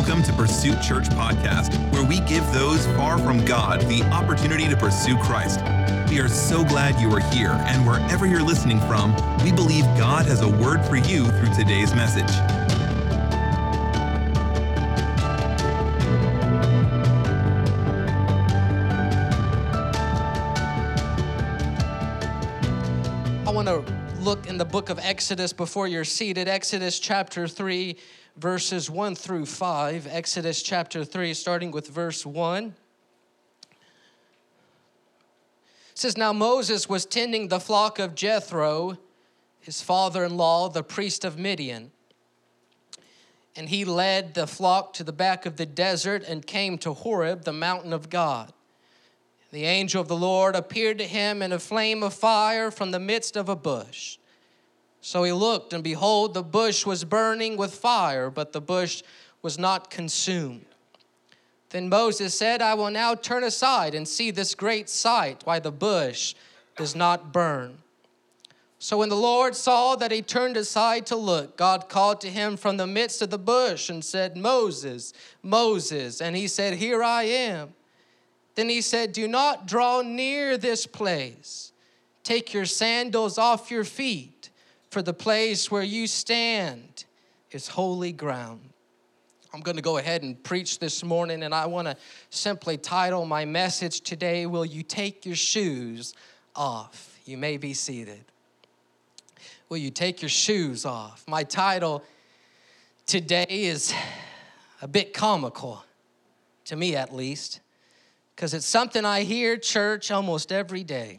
Welcome 0.00 0.22
to 0.22 0.32
Pursuit 0.32 0.80
Church 0.80 1.10
Podcast, 1.10 1.74
where 1.92 2.02
we 2.02 2.20
give 2.20 2.42
those 2.54 2.86
far 2.96 3.18
from 3.18 3.44
God 3.44 3.82
the 3.82 4.02
opportunity 4.04 4.66
to 4.66 4.74
pursue 4.74 5.14
Christ. 5.18 5.60
We 6.08 6.20
are 6.20 6.28
so 6.28 6.64
glad 6.64 6.98
you 6.98 7.12
are 7.12 7.20
here, 7.20 7.50
and 7.50 7.86
wherever 7.86 8.24
you're 8.26 8.42
listening 8.42 8.80
from, 8.80 9.14
we 9.44 9.52
believe 9.52 9.84
God 9.98 10.24
has 10.24 10.40
a 10.40 10.48
word 10.48 10.82
for 10.86 10.96
you 10.96 11.26
through 11.26 11.54
today's 11.54 11.94
message. 11.94 12.30
I 23.46 23.50
want 23.52 23.68
to 23.68 23.84
look 24.20 24.46
in 24.46 24.56
the 24.56 24.64
book 24.64 24.88
of 24.88 24.98
Exodus 24.98 25.52
before 25.52 25.88
you're 25.88 26.04
seated. 26.04 26.48
Exodus 26.48 26.98
chapter 26.98 27.46
3, 27.46 27.98
verses 28.40 28.88
1 28.88 29.14
through 29.16 29.44
5. 29.44 30.06
Exodus 30.10 30.62
chapter 30.62 31.04
3, 31.04 31.34
starting 31.34 31.70
with 31.70 31.88
verse 31.88 32.24
1. 32.24 32.74
It 35.90 35.98
says, 35.98 36.16
Now 36.16 36.32
Moses 36.32 36.88
was 36.88 37.04
tending 37.04 37.48
the 37.48 37.60
flock 37.60 37.98
of 37.98 38.14
Jethro, 38.14 38.96
his 39.60 39.82
father 39.82 40.24
in 40.24 40.38
law, 40.38 40.70
the 40.70 40.82
priest 40.82 41.22
of 41.24 41.38
Midian. 41.38 41.90
And 43.54 43.68
he 43.68 43.84
led 43.84 44.32
the 44.32 44.46
flock 44.46 44.94
to 44.94 45.04
the 45.04 45.12
back 45.12 45.44
of 45.44 45.56
the 45.56 45.66
desert 45.66 46.24
and 46.26 46.46
came 46.46 46.78
to 46.78 46.94
Horeb, 46.94 47.44
the 47.44 47.52
mountain 47.52 47.92
of 47.92 48.08
God. 48.08 48.54
The 49.52 49.64
angel 49.64 50.00
of 50.00 50.08
the 50.08 50.16
Lord 50.16 50.56
appeared 50.56 50.96
to 50.98 51.06
him 51.06 51.42
in 51.42 51.52
a 51.52 51.58
flame 51.58 52.02
of 52.02 52.14
fire 52.14 52.70
from 52.70 52.90
the 52.90 53.00
midst 53.00 53.36
of 53.36 53.50
a 53.50 53.56
bush. 53.56 54.16
So 55.00 55.22
he 55.22 55.32
looked, 55.32 55.72
and 55.72 55.82
behold, 55.82 56.34
the 56.34 56.42
bush 56.42 56.84
was 56.84 57.04
burning 57.04 57.56
with 57.56 57.74
fire, 57.74 58.30
but 58.30 58.52
the 58.52 58.60
bush 58.60 59.02
was 59.42 59.58
not 59.58 59.90
consumed. 59.90 60.66
Then 61.70 61.88
Moses 61.88 62.36
said, 62.36 62.60
I 62.60 62.74
will 62.74 62.90
now 62.90 63.14
turn 63.14 63.44
aside 63.44 63.94
and 63.94 64.06
see 64.06 64.30
this 64.30 64.54
great 64.54 64.88
sight, 64.88 65.42
why 65.44 65.60
the 65.60 65.70
bush 65.70 66.34
does 66.76 66.94
not 66.94 67.32
burn. 67.32 67.78
So 68.82 68.96
when 68.96 69.10
the 69.10 69.14
Lord 69.14 69.54
saw 69.54 69.94
that 69.96 70.10
he 70.10 70.22
turned 70.22 70.56
aside 70.56 71.04
to 71.06 71.16
look, 71.16 71.58
God 71.58 71.90
called 71.90 72.22
to 72.22 72.30
him 72.30 72.56
from 72.56 72.78
the 72.78 72.86
midst 72.86 73.20
of 73.20 73.28
the 73.28 73.38
bush 73.38 73.90
and 73.90 74.02
said, 74.02 74.38
Moses, 74.38 75.12
Moses. 75.42 76.22
And 76.22 76.34
he 76.34 76.48
said, 76.48 76.74
Here 76.74 77.02
I 77.02 77.24
am. 77.24 77.74
Then 78.54 78.70
he 78.70 78.80
said, 78.80 79.12
Do 79.12 79.28
not 79.28 79.66
draw 79.66 80.00
near 80.00 80.56
this 80.56 80.86
place. 80.86 81.72
Take 82.24 82.54
your 82.54 82.64
sandals 82.64 83.36
off 83.36 83.70
your 83.70 83.84
feet, 83.84 84.39
for 84.90 85.02
the 85.02 85.12
place 85.12 85.70
where 85.70 85.82
you 85.82 86.06
stand 86.06 87.04
is 87.50 87.68
holy 87.68 88.12
ground. 88.12 88.60
I'm 89.52 89.60
going 89.60 89.76
to 89.76 89.82
go 89.82 89.98
ahead 89.98 90.22
and 90.22 90.40
preach 90.42 90.78
this 90.78 91.02
morning, 91.02 91.42
and 91.42 91.54
I 91.54 91.66
want 91.66 91.88
to 91.88 91.96
simply 92.30 92.76
title 92.76 93.24
my 93.24 93.44
message 93.44 94.00
today 94.02 94.46
Will 94.46 94.64
You 94.64 94.82
Take 94.82 95.26
Your 95.26 95.36
Shoes 95.36 96.14
Off? 96.54 97.18
You 97.24 97.36
may 97.36 97.56
be 97.56 97.74
seated. 97.74 98.24
Will 99.68 99.78
you 99.78 99.90
take 99.90 100.22
your 100.22 100.28
shoes 100.28 100.84
off? 100.84 101.24
My 101.28 101.44
title 101.44 102.02
today 103.06 103.46
is 103.48 103.94
a 104.82 104.88
bit 104.88 105.12
comical, 105.12 105.84
to 106.66 106.76
me 106.76 106.96
at 106.96 107.14
least 107.14 107.60
because 108.40 108.54
it's 108.54 108.64
something 108.64 109.04
I 109.04 109.24
hear 109.24 109.58
church 109.58 110.10
almost 110.10 110.50
every 110.50 110.82
day. 110.82 111.18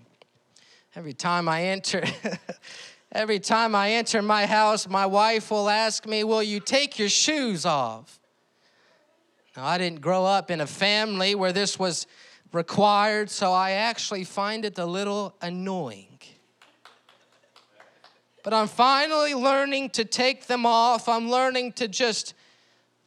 Every 0.96 1.14
time 1.14 1.48
I 1.48 1.66
enter, 1.66 2.04
every 3.12 3.40
time 3.40 3.76
I 3.76 3.92
enter 3.92 4.22
my 4.22 4.46
house, 4.46 4.88
my 4.88 5.06
wife 5.06 5.52
will 5.52 5.70
ask 5.70 6.06
me, 6.06 6.24
"Will 6.24 6.44
you 6.44 6.60
take 6.60 6.98
your 6.98 7.10
shoes 7.10 7.66
off?" 7.66 8.20
Now, 9.56 9.66
I 9.66 9.78
didn't 9.78 10.02
grow 10.02 10.26
up 10.26 10.50
in 10.50 10.62
a 10.62 10.68
family 10.68 11.36
where 11.36 11.52
this 11.52 11.78
was 11.78 12.08
required, 12.54 13.30
so 13.30 13.52
I 13.52 13.72
actually 13.72 14.24
find 14.24 14.66
it 14.66 14.78
a 14.78 14.86
little 14.86 15.36
annoying. 15.42 16.20
But 18.44 18.54
I'm 18.54 18.68
finally 18.68 19.34
learning 19.34 19.92
to 19.92 20.06
take 20.06 20.48
them 20.48 20.66
off. 20.66 21.08
I'm 21.08 21.30
learning 21.30 21.74
to 21.74 21.88
just 21.88 22.34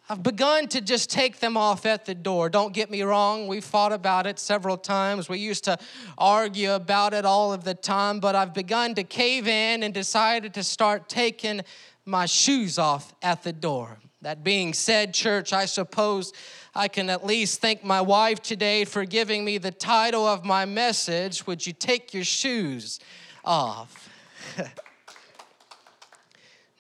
I've 0.07 0.23
begun 0.23 0.69
to 0.69 0.83
just 0.83 1.09
take 1.09 1.41
them 1.41 1.57
off 1.57 1.87
at 1.87 2.05
the 2.05 2.15
door. 2.15 2.51
Don't 2.51 2.75
get 2.75 2.91
me 2.91 3.03
wrong, 3.03 3.47
we 3.47 3.63
fought 3.63 3.93
about 3.93 4.27
it 4.27 4.39
several 4.39 4.77
times. 4.77 5.31
We 5.31 5.39
used 5.39 5.65
to 5.65 5.79
argue 6.19 6.73
about 6.73 7.15
it 7.15 7.25
all 7.25 7.55
of 7.55 7.65
the 7.65 7.73
time, 7.73 8.21
but 8.21 8.35
I've 8.35 8.53
begun 8.53 8.95
to 8.97 9.03
cave 9.05 9.49
in 9.49 9.83
and 9.83 9.95
decided 9.95 10.53
to 10.55 10.63
start 10.63 11.09
taking 11.09 11.63
my 12.05 12.27
shoes 12.27 12.79
off 12.79 13.15
at 13.23 13.45
the 13.45 13.53
door. 13.53 13.99
That 14.21 14.45
being 14.45 14.75
said, 14.75 15.15
church, 15.15 15.55
I 15.55 15.65
suppose 15.65 16.35
I 16.75 16.89
can 16.89 17.09
at 17.09 17.25
least 17.25 17.63
thank 17.63 17.83
my 17.83 18.03
wife 18.03 18.43
today 18.43 18.85
for 18.85 19.07
giving 19.07 19.43
me 19.43 19.57
the 19.57 19.71
title 19.71 20.27
of 20.27 20.45
my 20.45 20.67
message 20.67 21.47
Would 21.47 21.67
you 21.67 21.73
take 21.73 22.13
your 22.13 22.25
shoes 22.25 23.01
off? 23.43 24.11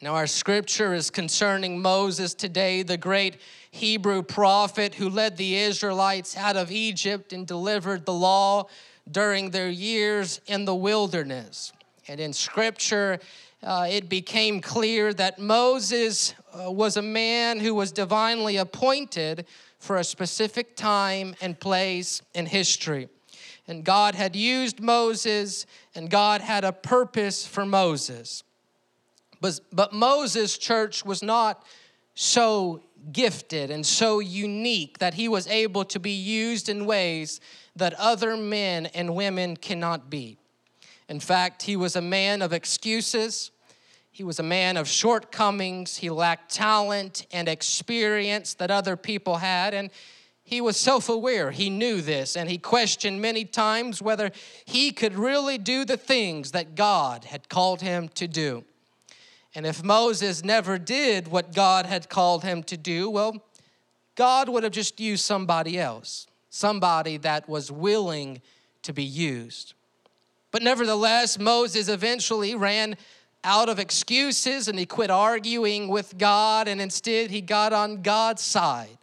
Now, 0.05 0.17
our 0.17 0.27
scripture 0.27 0.93
is 0.93 1.09
concerning 1.09 1.81
Moses 1.81 2.35
today, 2.35 2.83
the 2.83 2.99
great 2.99 3.39
Hebrew 3.71 4.23
prophet 4.23 4.95
who 4.95 5.09
led 5.09 5.39
the 5.39 5.57
Israelites 5.57 6.37
out 6.37 6.59
of 6.59 6.71
Egypt 6.71 7.33
and 7.33 7.47
delivered 7.47 8.05
the 8.05 8.13
law 8.13 8.67
during 9.11 9.49
their 9.49 9.71
years 9.71 10.43
in 10.47 10.67
the 10.67 10.75
wilderness. 10.75 11.73
And 12.07 12.21
in 12.21 12.35
scripture, 12.35 13.19
uh, 13.63 13.87
it 13.89 14.11
became 14.11 14.61
clear 14.61 15.15
that 15.15 15.39
Moses 15.39 16.35
uh, 16.53 16.71
was 16.71 16.99
a 16.99 17.03
man 17.03 17.59
who 17.59 17.75
was 17.75 17.91
divinely 17.91 18.59
appointed 18.59 19.47
for 19.79 19.97
a 19.97 20.05
specific 20.05 20.77
time 20.77 21.35
and 21.41 21.59
place 21.59 22.21
in 22.35 22.45
history. 22.45 23.09
And 23.67 23.83
God 23.83 24.15
had 24.15 24.37
used 24.37 24.81
Moses, 24.81 25.65
and 25.95 26.11
God 26.11 26.43
had 26.43 26.63
a 26.63 26.73
purpose 26.73 27.47
for 27.47 27.65
Moses. 27.65 28.45
But, 29.45 29.61
but 29.71 29.93
Moses' 29.93 30.57
church 30.57 31.05
was 31.05 31.23
not 31.23 31.67
so 32.15 32.81
gifted 33.13 33.71
and 33.71 33.85
so 33.85 34.19
unique 34.19 35.01
that 35.01 35.13
he 35.13 35.29
was 35.29 35.47
able 35.49 35.85
to 35.85 36.01
be 36.01 36.13
used 36.13 36.71
in 36.71 36.87
ways 36.87 37.43
that 37.77 37.93
other 37.99 38.39
men 38.39 38.87
and 38.87 39.15
women 39.15 39.59
cannot 39.59 40.09
be. 40.09 40.39
In 41.11 41.21
fact, 41.21 41.65
he 41.65 41.77
was 41.77 41.95
a 41.95 42.01
man 42.01 42.41
of 42.41 42.55
excuses. 42.55 43.51
He 44.11 44.25
was 44.25 44.39
a 44.39 44.43
man 44.43 44.79
of 44.79 44.89
shortcomings. 44.89 45.99
He 45.99 46.09
lacked 46.09 46.51
talent 46.51 47.27
and 47.31 47.47
experience 47.47 48.55
that 48.55 48.71
other 48.71 48.97
people 48.97 49.37
had. 49.37 49.75
And 49.75 49.91
he 50.43 50.63
was 50.63 50.79
self 50.79 51.11
aware. 51.11 51.51
He 51.51 51.69
knew 51.69 52.01
this. 52.01 52.35
And 52.35 52.49
he 52.49 52.57
questioned 52.57 53.21
many 53.21 53.45
times 53.45 54.01
whether 54.01 54.31
he 54.65 54.91
could 54.91 55.15
really 55.19 55.59
do 55.59 55.85
the 55.85 55.99
things 55.99 56.53
that 56.53 56.75
God 56.75 57.25
had 57.25 57.51
called 57.51 57.83
him 57.83 58.09
to 58.15 58.27
do. 58.27 58.65
And 59.55 59.67
if 59.67 59.85
Moses 59.85 60.43
never 60.43 60.79
did 60.79 61.29
what 61.29 61.55
God 61.55 61.87
had 61.87 62.09
called 62.09 62.43
him 62.43 62.63
to 62.65 62.77
do, 62.77 63.09
well, 63.09 63.43
God 64.17 64.49
would 64.49 64.65
have 64.65 64.73
just 64.73 65.01
used 65.01 65.25
somebody 65.25 65.79
else, 65.79 66.27
somebody 66.51 67.17
that 67.19 67.49
was 67.49 67.71
willing 67.71 68.41
to 68.83 68.93
be 68.93 69.05
used. 69.05 69.75
But 70.51 70.63
nevertheless, 70.63 71.39
Moses 71.39 71.89
eventually 71.89 72.55
ran 72.55 72.97
out 73.43 73.69
of 73.69 73.79
excuses 73.79 74.69
and 74.69 74.79
he 74.79 74.87
quit 74.87 75.11
arguing 75.11 75.89
with 75.89 76.17
God, 76.17 76.67
and 76.67 76.81
instead 76.81 77.31
he 77.31 77.41
got 77.41 77.73
on 77.73 78.03
God's 78.03 78.43
side 78.43 78.99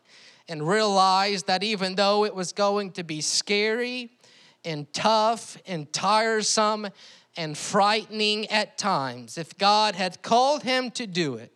and 0.50 0.68
realized 0.68 1.48
that 1.48 1.64
even 1.64 1.96
though 1.96 2.26
it 2.26 2.34
was 2.34 2.52
going 2.52 2.92
to 2.92 3.04
be 3.04 3.22
scary 3.22 4.10
and 4.66 4.92
tough 4.94 5.58
and 5.66 5.92
tiresome, 5.94 6.90
and 7.38 7.58
frightening 7.58 8.48
at 8.50 8.78
times, 8.78 9.38
if 9.38 9.58
God 9.58 9.96
had 9.96 10.22
called 10.22 10.64
him 10.64 10.92
to 10.92 11.08
do 11.08 11.36
it, 11.36 11.52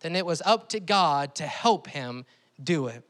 then 0.00 0.14
it 0.14 0.24
was 0.24 0.42
up 0.44 0.68
to 0.70 0.80
God 0.80 1.34
to 1.36 1.46
help 1.46 1.88
him 1.88 2.24
do 2.62 2.86
it. 2.86 3.02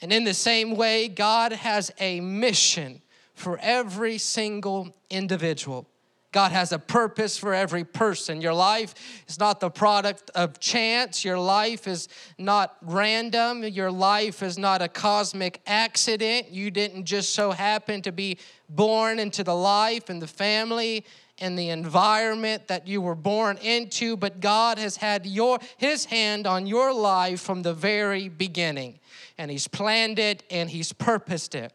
And 0.00 0.12
in 0.12 0.24
the 0.24 0.34
same 0.34 0.76
way, 0.76 1.08
God 1.08 1.52
has 1.52 1.90
a 1.98 2.20
mission 2.20 3.02
for 3.34 3.58
every 3.60 4.18
single 4.18 4.94
individual. 5.10 5.86
God 6.34 6.50
has 6.50 6.72
a 6.72 6.80
purpose 6.80 7.38
for 7.38 7.54
every 7.54 7.84
person. 7.84 8.40
Your 8.40 8.54
life 8.54 8.94
is 9.28 9.38
not 9.38 9.60
the 9.60 9.70
product 9.70 10.30
of 10.34 10.58
chance. 10.58 11.24
Your 11.24 11.38
life 11.38 11.86
is 11.86 12.08
not 12.38 12.76
random. 12.82 13.62
Your 13.62 13.92
life 13.92 14.42
is 14.42 14.58
not 14.58 14.82
a 14.82 14.88
cosmic 14.88 15.60
accident. 15.64 16.50
You 16.50 16.72
didn't 16.72 17.04
just 17.04 17.34
so 17.34 17.52
happen 17.52 18.02
to 18.02 18.10
be 18.10 18.38
born 18.68 19.20
into 19.20 19.44
the 19.44 19.54
life 19.54 20.10
and 20.10 20.20
the 20.20 20.26
family 20.26 21.04
and 21.38 21.58
the 21.58 21.70
environment 21.70 22.68
that 22.68 22.86
you 22.86 23.00
were 23.00 23.14
born 23.14 23.56
into, 23.58 24.16
but 24.16 24.40
God 24.40 24.78
has 24.78 24.96
had 24.96 25.26
your 25.26 25.58
his 25.76 26.04
hand 26.04 26.46
on 26.46 26.66
your 26.66 26.92
life 26.92 27.40
from 27.40 27.62
the 27.62 27.74
very 27.74 28.28
beginning. 28.28 29.00
And 29.36 29.50
he's 29.50 29.66
planned 29.66 30.18
it 30.18 30.44
and 30.50 30.70
he's 30.70 30.92
purposed 30.92 31.54
it. 31.54 31.72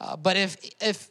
Uh, 0.00 0.16
but 0.16 0.36
if 0.36 0.56
if 0.80 1.10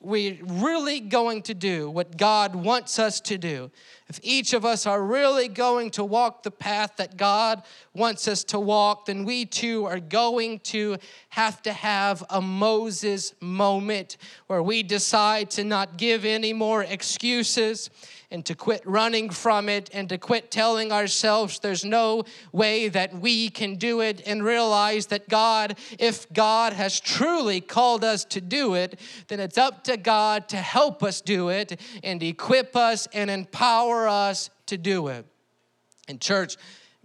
we're 0.00 0.38
really 0.44 0.98
going 1.00 1.42
to 1.42 1.54
do 1.54 1.90
what 1.90 2.16
God 2.16 2.54
wants 2.54 2.98
us 2.98 3.20
to 3.20 3.36
do, 3.36 3.70
if 4.08 4.18
each 4.22 4.54
of 4.54 4.64
us 4.64 4.86
are 4.86 5.02
really 5.02 5.46
going 5.46 5.90
to 5.92 6.04
walk 6.04 6.42
the 6.42 6.50
path 6.50 6.96
that 6.96 7.16
God 7.16 7.62
wants 7.94 8.26
us 8.26 8.42
to 8.44 8.58
walk, 8.58 9.06
then 9.06 9.24
we 9.24 9.44
too 9.44 9.84
are 9.84 10.00
going 10.00 10.58
to 10.60 10.96
have 11.28 11.62
to 11.62 11.72
have 11.72 12.24
a 12.30 12.40
Moses 12.40 13.34
moment 13.40 14.16
where 14.46 14.62
we 14.62 14.82
decide 14.82 15.50
to 15.50 15.64
not 15.64 15.98
give 15.98 16.24
any 16.24 16.52
more 16.52 16.82
excuses 16.82 17.90
and 18.30 18.44
to 18.46 18.54
quit 18.54 18.82
running 18.84 19.30
from 19.30 19.68
it 19.68 19.90
and 19.92 20.08
to 20.08 20.18
quit 20.18 20.50
telling 20.50 20.92
ourselves 20.92 21.58
there's 21.58 21.84
no 21.84 22.24
way 22.52 22.88
that 22.88 23.12
we 23.14 23.50
can 23.50 23.76
do 23.76 24.00
it 24.00 24.22
and 24.26 24.44
realize 24.44 25.06
that 25.06 25.28
God, 25.28 25.76
if 25.98 26.32
God 26.32 26.72
has 26.72 27.00
truly 27.00 27.60
called 27.60 28.04
us 28.04 28.24
to 28.26 28.40
do 28.40 28.74
it, 28.74 29.00
then 29.28 29.40
it's 29.40 29.58
up 29.58 29.84
to 29.84 29.96
God 29.96 30.48
to 30.50 30.56
help 30.56 31.02
us 31.02 31.20
do 31.20 31.48
it 31.48 31.80
and 32.04 32.22
equip 32.22 32.76
us 32.76 33.08
and 33.12 33.30
empower 33.30 34.08
us 34.08 34.50
to 34.66 34.78
do 34.78 35.08
it. 35.08 35.26
In 36.08 36.18
church, 36.18 36.56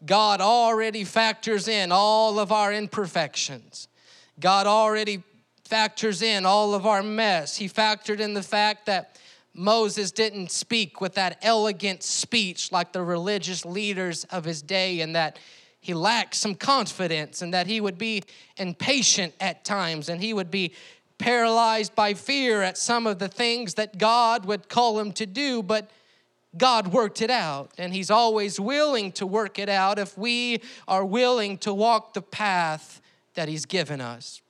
God 0.06 0.42
already 0.42 1.04
factors 1.04 1.68
in 1.68 1.92
all 1.92 2.40
of 2.40 2.52
our 2.52 2.72
imperfections. 2.72 3.88
God 4.40 4.68
already 4.68 5.24
factors 5.64 6.22
in 6.22 6.46
all 6.46 6.74
of 6.74 6.86
our 6.86 7.02
mess. 7.02 7.58
He 7.58 7.68
factored 7.68 8.20
in 8.20 8.34
the 8.34 8.44
fact 8.44 8.86
that 8.86 9.18
Moses 9.56 10.12
didn't 10.12 10.52
speak 10.52 11.02
with 11.02 11.16
that 11.16 11.38
elegant 11.42 12.04
speech 12.04 12.72
like 12.72 12.92
the 12.92 13.02
religious 13.02 13.66
leaders 13.66 14.26
of 14.26 14.44
his 14.44 14.62
day, 14.62 15.02
and 15.02 15.16
that 15.16 15.40
he 15.80 15.94
lacked 15.94 16.36
some 16.36 16.56
confidence, 16.56 17.42
and 17.42 17.54
that 17.54 17.68
he 17.68 17.80
would 17.80 17.98
be 17.98 18.24
impatient 18.58 19.34
at 19.40 19.64
times, 19.64 20.10
and 20.10 20.22
he 20.22 20.34
would 20.34 20.52
be 20.52 20.74
paralyzed 21.18 21.96
by 21.96 22.14
fear 22.14 22.62
at 22.62 22.78
some 22.78 23.08
of 23.08 23.20
the 23.20 23.28
things 23.28 23.76
that 23.76 23.98
God 23.98 24.46
would 24.46 24.68
call 24.68 25.00
him 25.00 25.12
to 25.14 25.26
do, 25.26 25.64
but 25.64 25.90
God 26.58 26.88
worked 26.88 27.22
it 27.22 27.30
out, 27.30 27.72
and 27.78 27.94
He's 27.94 28.10
always 28.10 28.60
willing 28.60 29.12
to 29.14 29.26
work 29.26 29.60
it 29.60 29.70
out 29.70 30.00
if 30.00 30.18
we 30.18 30.62
are 30.88 31.06
willing 31.06 31.58
to 31.60 31.74
walk 31.74 32.14
the 32.14 32.22
path 32.22 33.02
that 33.34 33.50
He's 33.50 33.66
given 33.66 34.00
us. 34.00 34.42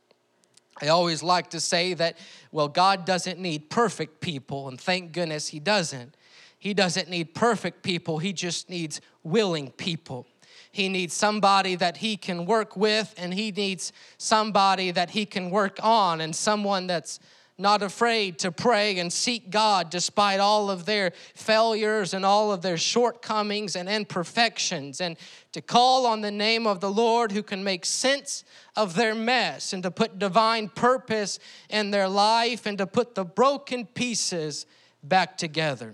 I 0.81 0.89
always 0.89 1.23
like 1.23 1.51
to 1.51 1.59
say 1.59 1.93
that, 1.93 2.17
well, 2.51 2.67
God 2.67 3.05
doesn't 3.05 3.39
need 3.39 3.69
perfect 3.69 4.19
people, 4.19 4.67
and 4.67 4.79
thank 4.79 5.13
goodness 5.13 5.47
He 5.47 5.59
doesn't. 5.59 6.15
He 6.59 6.73
doesn't 6.73 7.09
need 7.09 7.33
perfect 7.33 7.83
people, 7.83 8.19
He 8.19 8.33
just 8.33 8.69
needs 8.69 8.99
willing 9.23 9.71
people. 9.71 10.27
He 10.71 10.89
needs 10.89 11.13
somebody 11.13 11.75
that 11.75 11.97
He 11.97 12.17
can 12.17 12.45
work 12.45 12.75
with, 12.75 13.13
and 13.17 13.33
He 13.33 13.51
needs 13.51 13.93
somebody 14.17 14.91
that 14.91 15.11
He 15.11 15.25
can 15.25 15.49
work 15.49 15.79
on, 15.81 16.19
and 16.19 16.35
someone 16.35 16.87
that's 16.87 17.19
not 17.57 17.81
afraid 17.81 18.37
to 18.39 18.51
pray 18.51 18.99
and 18.99 19.11
seek 19.11 19.49
God 19.49 19.89
despite 19.89 20.39
all 20.39 20.69
of 20.69 20.85
their 20.85 21.11
failures 21.35 22.13
and 22.13 22.25
all 22.25 22.51
of 22.51 22.61
their 22.61 22.77
shortcomings 22.77 23.75
and 23.75 23.87
imperfections, 23.87 24.99
and 24.99 25.15
to 25.53 25.61
call 25.61 26.05
on 26.05 26.21
the 26.21 26.31
name 26.31 26.67
of 26.67 26.81
the 26.81 26.91
Lord 26.91 27.31
who 27.31 27.41
can 27.41 27.63
make 27.63 27.85
sense 27.85 28.43
of 28.75 28.95
their 28.95 29.15
mess 29.15 29.71
and 29.71 29.83
to 29.83 29.91
put 29.91 30.19
divine 30.19 30.67
purpose 30.67 31.39
in 31.69 31.91
their 31.91 32.09
life 32.09 32.65
and 32.65 32.77
to 32.77 32.87
put 32.87 33.15
the 33.15 33.23
broken 33.23 33.85
pieces 33.85 34.65
back 35.01 35.37
together. 35.37 35.93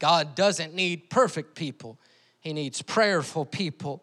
God 0.00 0.34
doesn't 0.34 0.74
need 0.74 1.08
perfect 1.08 1.54
people, 1.54 1.98
He 2.40 2.52
needs 2.52 2.82
prayerful 2.82 3.44
people 3.44 4.02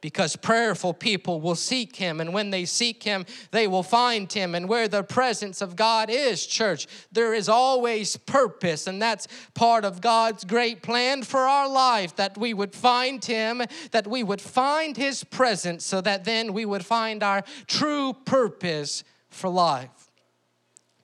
because 0.00 0.36
prayerful 0.36 0.94
people 0.94 1.40
will 1.40 1.54
seek 1.54 1.96
him. 1.96 2.20
And 2.20 2.32
when 2.32 2.50
they 2.50 2.64
seek 2.64 3.02
him, 3.02 3.26
they 3.50 3.66
will 3.66 3.82
find 3.82 4.32
him. 4.32 4.54
And 4.54 4.68
where 4.68 4.88
the 4.88 5.02
presence 5.02 5.60
of 5.60 5.76
God 5.76 6.10
is, 6.10 6.46
church, 6.46 6.86
there 7.12 7.34
is 7.34 7.48
always 7.48 8.16
purpose. 8.16 8.86
And 8.86 9.00
that's 9.00 9.28
part 9.54 9.84
of 9.84 10.00
God's 10.00 10.44
great 10.44 10.82
plan 10.82 11.22
for 11.22 11.40
our 11.40 11.68
life 11.68 12.16
that 12.16 12.36
we 12.38 12.54
would 12.54 12.74
find 12.74 13.24
him, 13.24 13.62
that 13.90 14.06
we 14.06 14.22
would 14.22 14.40
find 14.40 14.96
his 14.96 15.24
presence, 15.24 15.84
so 15.84 16.00
that 16.00 16.24
then 16.24 16.52
we 16.52 16.64
would 16.64 16.84
find 16.84 17.22
our 17.22 17.42
true 17.66 18.12
purpose 18.24 19.04
for 19.28 19.48
life. 19.48 19.90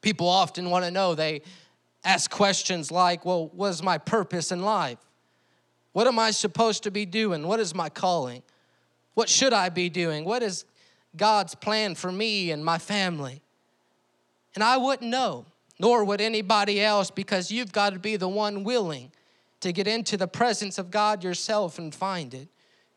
People 0.00 0.29
often 0.29 0.71
want 0.71 0.85
to 0.85 0.91
know, 0.91 1.15
they 1.15 1.43
ask 2.05 2.31
questions 2.31 2.91
like, 2.91 3.25
Well, 3.25 3.49
what 3.55 3.69
is 3.69 3.83
my 3.83 3.99
purpose 3.99 4.53
in 4.53 4.62
life? 4.62 4.99
What 5.93 6.06
am 6.06 6.19
I 6.19 6.31
supposed 6.31 6.83
to 6.85 6.91
be 6.91 7.06
doing? 7.06 7.47
What 7.47 7.61
is 7.61 7.75
my 7.75 7.89
calling? 7.89 8.43
What 9.14 9.29
should 9.29 9.53
I 9.53 9.69
be 9.69 9.88
doing? 9.88 10.25
What 10.25 10.43
is 10.43 10.64
God's 11.17 11.55
plan 11.55 11.94
for 11.94 12.11
me 12.11 12.50
and 12.50 12.64
my 12.64 12.79
family? 12.79 13.43
And 14.55 14.62
I 14.64 14.76
wouldn't 14.76 15.11
know, 15.11 15.47
nor 15.79 16.05
would 16.05 16.20
anybody 16.20 16.81
else, 16.81 17.11
because 17.11 17.50
you've 17.50 17.73
got 17.73 17.93
to 17.93 17.99
be 17.99 18.17
the 18.17 18.29
one 18.29 18.64
willing 18.64 19.12
to 19.61 19.73
get 19.73 19.87
into 19.87 20.17
the 20.17 20.26
presence 20.26 20.79
of 20.79 20.91
God 20.91 21.23
yourself 21.23 21.79
and 21.79 21.94
find 21.94 22.35
it. 22.35 22.49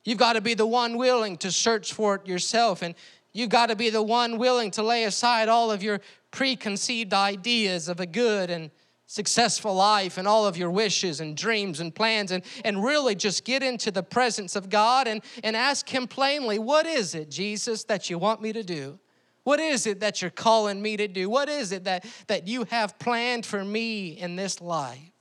You've 0.03 0.17
got 0.17 0.33
to 0.33 0.41
be 0.41 0.53
the 0.53 0.67
one 0.67 0.97
willing 0.97 1.37
to 1.37 1.51
search 1.51 1.93
for 1.93 2.15
it 2.15 2.27
yourself. 2.27 2.81
And 2.81 2.95
you've 3.33 3.49
got 3.49 3.67
to 3.67 3.75
be 3.75 3.89
the 3.89 4.03
one 4.03 4.37
willing 4.37 4.71
to 4.71 4.83
lay 4.83 5.03
aside 5.03 5.49
all 5.49 5.71
of 5.71 5.83
your 5.83 6.01
preconceived 6.31 7.13
ideas 7.13 7.87
of 7.87 7.99
a 7.99 8.05
good 8.05 8.49
and 8.49 8.71
successful 9.07 9.75
life 9.75 10.17
and 10.17 10.27
all 10.27 10.45
of 10.47 10.57
your 10.57 10.71
wishes 10.71 11.19
and 11.19 11.37
dreams 11.37 11.79
and 11.79 11.93
plans 11.93 12.31
and, 12.31 12.43
and 12.63 12.83
really 12.83 13.15
just 13.15 13.45
get 13.45 13.61
into 13.61 13.91
the 13.91 14.03
presence 14.03 14.55
of 14.55 14.69
God 14.69 15.07
and, 15.07 15.21
and 15.43 15.55
ask 15.55 15.87
Him 15.87 16.07
plainly, 16.07 16.59
What 16.59 16.85
is 16.85 17.15
it, 17.15 17.29
Jesus, 17.29 17.83
that 17.85 18.09
you 18.09 18.17
want 18.17 18.41
me 18.41 18.51
to 18.53 18.63
do? 18.63 18.99
What 19.43 19.59
is 19.59 19.85
it 19.85 19.99
that 19.99 20.21
you're 20.21 20.31
calling 20.31 20.81
me 20.81 20.97
to 20.97 21.07
do? 21.07 21.29
What 21.29 21.49
is 21.49 21.71
it 21.71 21.83
that, 21.83 22.03
that 22.27 22.47
you 22.47 22.63
have 22.65 22.97
planned 22.97 23.45
for 23.45 23.63
me 23.63 24.09
in 24.09 24.35
this 24.35 24.59
life? 24.59 25.11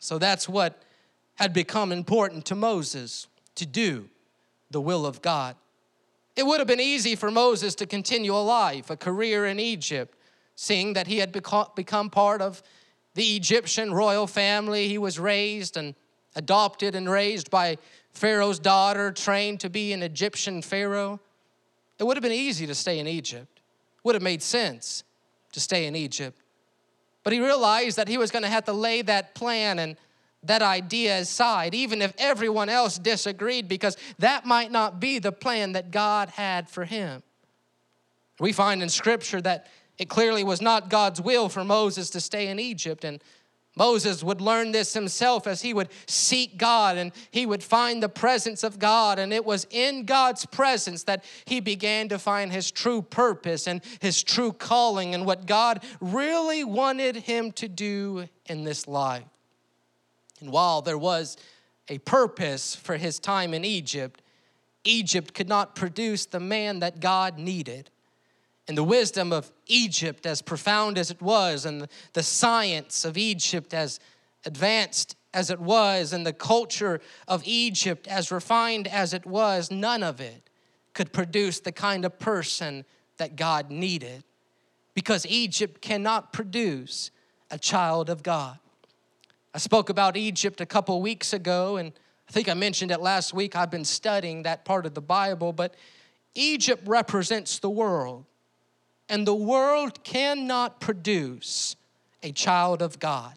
So 0.00 0.18
that's 0.18 0.48
what 0.48 0.82
had 1.36 1.54
become 1.54 1.92
important 1.92 2.44
to 2.46 2.54
Moses 2.54 3.26
to 3.54 3.64
do 3.64 4.10
the 4.70 4.82
will 4.82 5.06
of 5.06 5.22
God. 5.22 5.56
It 6.36 6.44
would 6.44 6.60
have 6.60 6.66
been 6.66 6.80
easy 6.80 7.14
for 7.14 7.30
Moses 7.30 7.74
to 7.76 7.86
continue 7.86 8.34
a 8.34 8.36
life, 8.36 8.90
a 8.90 8.96
career 8.96 9.46
in 9.46 9.58
Egypt, 9.58 10.14
seeing 10.54 10.92
that 10.92 11.06
he 11.06 11.18
had 11.18 11.32
become 11.74 12.10
part 12.10 12.42
of 12.42 12.62
the 13.14 13.36
Egyptian 13.36 13.92
royal 13.92 14.26
family. 14.26 14.88
He 14.88 14.98
was 14.98 15.18
raised 15.18 15.76
and 15.76 15.94
adopted 16.34 16.94
and 16.94 17.08
raised 17.10 17.50
by 17.50 17.78
Pharaoh's 18.12 18.58
daughter, 18.58 19.12
trained 19.12 19.60
to 19.60 19.70
be 19.70 19.92
an 19.92 20.02
Egyptian 20.02 20.62
Pharaoh. 20.62 21.20
It 21.98 22.04
would 22.04 22.16
have 22.16 22.22
been 22.22 22.32
easy 22.32 22.66
to 22.66 22.74
stay 22.74 22.98
in 22.98 23.06
Egypt, 23.06 23.60
would 24.02 24.14
have 24.14 24.22
made 24.22 24.42
sense 24.42 25.04
to 25.52 25.60
stay 25.60 25.86
in 25.86 25.94
Egypt. 25.94 26.38
But 27.22 27.32
he 27.32 27.40
realized 27.40 27.98
that 27.98 28.08
he 28.08 28.18
was 28.18 28.30
going 28.30 28.42
to 28.42 28.48
have 28.48 28.64
to 28.64 28.72
lay 28.72 29.02
that 29.02 29.34
plan 29.34 29.78
and 29.78 29.96
that 30.42 30.62
idea 30.62 31.18
aside, 31.20 31.74
even 31.74 32.02
if 32.02 32.12
everyone 32.18 32.68
else 32.68 32.98
disagreed, 32.98 33.68
because 33.68 33.96
that 34.18 34.44
might 34.44 34.72
not 34.72 34.98
be 34.98 35.20
the 35.20 35.30
plan 35.30 35.72
that 35.72 35.92
God 35.92 36.30
had 36.30 36.68
for 36.68 36.84
him. 36.84 37.22
We 38.40 38.52
find 38.52 38.82
in 38.82 38.88
Scripture 38.88 39.40
that 39.42 39.68
it 40.02 40.08
clearly 40.08 40.42
was 40.42 40.60
not 40.60 40.90
God's 40.90 41.20
will 41.20 41.48
for 41.48 41.62
Moses 41.62 42.10
to 42.10 42.20
stay 42.20 42.48
in 42.48 42.58
Egypt. 42.58 43.04
And 43.04 43.22
Moses 43.76 44.24
would 44.24 44.40
learn 44.40 44.72
this 44.72 44.94
himself 44.94 45.46
as 45.46 45.62
he 45.62 45.72
would 45.72 45.90
seek 46.08 46.58
God 46.58 46.96
and 46.96 47.12
he 47.30 47.46
would 47.46 47.62
find 47.62 48.02
the 48.02 48.08
presence 48.08 48.64
of 48.64 48.80
God. 48.80 49.20
And 49.20 49.32
it 49.32 49.44
was 49.44 49.64
in 49.70 50.04
God's 50.04 50.44
presence 50.44 51.04
that 51.04 51.22
he 51.44 51.60
began 51.60 52.08
to 52.08 52.18
find 52.18 52.50
his 52.50 52.72
true 52.72 53.00
purpose 53.00 53.68
and 53.68 53.80
his 54.00 54.24
true 54.24 54.52
calling 54.52 55.14
and 55.14 55.24
what 55.24 55.46
God 55.46 55.84
really 56.00 56.64
wanted 56.64 57.14
him 57.14 57.52
to 57.52 57.68
do 57.68 58.28
in 58.46 58.64
this 58.64 58.88
life. 58.88 59.22
And 60.40 60.50
while 60.50 60.82
there 60.82 60.98
was 60.98 61.36
a 61.88 61.98
purpose 61.98 62.74
for 62.74 62.96
his 62.96 63.20
time 63.20 63.54
in 63.54 63.64
Egypt, 63.64 64.20
Egypt 64.82 65.32
could 65.32 65.48
not 65.48 65.76
produce 65.76 66.26
the 66.26 66.40
man 66.40 66.80
that 66.80 66.98
God 66.98 67.38
needed 67.38 67.88
and 68.68 68.78
the 68.78 68.84
wisdom 68.84 69.32
of 69.32 69.50
Egypt, 69.66 70.24
as 70.26 70.40
profound 70.40 70.96
as 70.96 71.10
it 71.10 71.20
was, 71.20 71.66
and 71.66 71.88
the 72.12 72.22
science 72.22 73.04
of 73.04 73.18
Egypt, 73.18 73.74
as 73.74 73.98
advanced 74.44 75.16
as 75.34 75.50
it 75.50 75.58
was, 75.58 76.12
and 76.12 76.26
the 76.26 76.32
culture 76.32 77.00
of 77.26 77.42
Egypt, 77.44 78.06
as 78.06 78.30
refined 78.30 78.86
as 78.86 79.12
it 79.12 79.26
was, 79.26 79.70
none 79.70 80.02
of 80.02 80.20
it 80.20 80.48
could 80.94 81.12
produce 81.12 81.60
the 81.60 81.72
kind 81.72 82.04
of 82.04 82.18
person 82.18 82.84
that 83.16 83.36
God 83.36 83.70
needed 83.70 84.24
because 84.94 85.26
Egypt 85.26 85.80
cannot 85.80 86.32
produce 86.32 87.10
a 87.50 87.58
child 87.58 88.10
of 88.10 88.22
God. 88.22 88.58
I 89.54 89.58
spoke 89.58 89.88
about 89.88 90.16
Egypt 90.16 90.60
a 90.60 90.66
couple 90.66 91.00
weeks 91.02 91.32
ago, 91.32 91.76
and 91.76 91.92
I 92.28 92.32
think 92.32 92.48
I 92.48 92.54
mentioned 92.54 92.90
it 92.90 93.00
last 93.00 93.34
week. 93.34 93.56
I've 93.56 93.70
been 93.70 93.84
studying 93.84 94.42
that 94.42 94.64
part 94.64 94.86
of 94.86 94.94
the 94.94 95.02
Bible, 95.02 95.52
but 95.52 95.74
Egypt 96.34 96.86
represents 96.86 97.58
the 97.58 97.70
world 97.70 98.24
and 99.12 99.26
the 99.26 99.34
world 99.34 100.02
cannot 100.04 100.80
produce 100.80 101.76
a 102.22 102.32
child 102.32 102.80
of 102.80 102.98
God. 102.98 103.34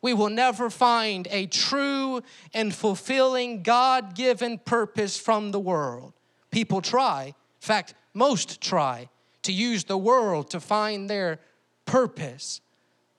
We 0.00 0.14
will 0.14 0.30
never 0.30 0.70
find 0.70 1.28
a 1.30 1.44
true 1.44 2.22
and 2.54 2.74
fulfilling 2.74 3.62
God 3.62 4.14
given 4.14 4.56
purpose 4.56 5.18
from 5.18 5.50
the 5.50 5.60
world. 5.60 6.14
People 6.50 6.80
try, 6.80 7.26
in 7.26 7.34
fact, 7.60 7.92
most 8.14 8.62
try 8.62 9.10
to 9.42 9.52
use 9.52 9.84
the 9.84 9.98
world 9.98 10.48
to 10.52 10.60
find 10.60 11.10
their 11.10 11.40
purpose. 11.84 12.62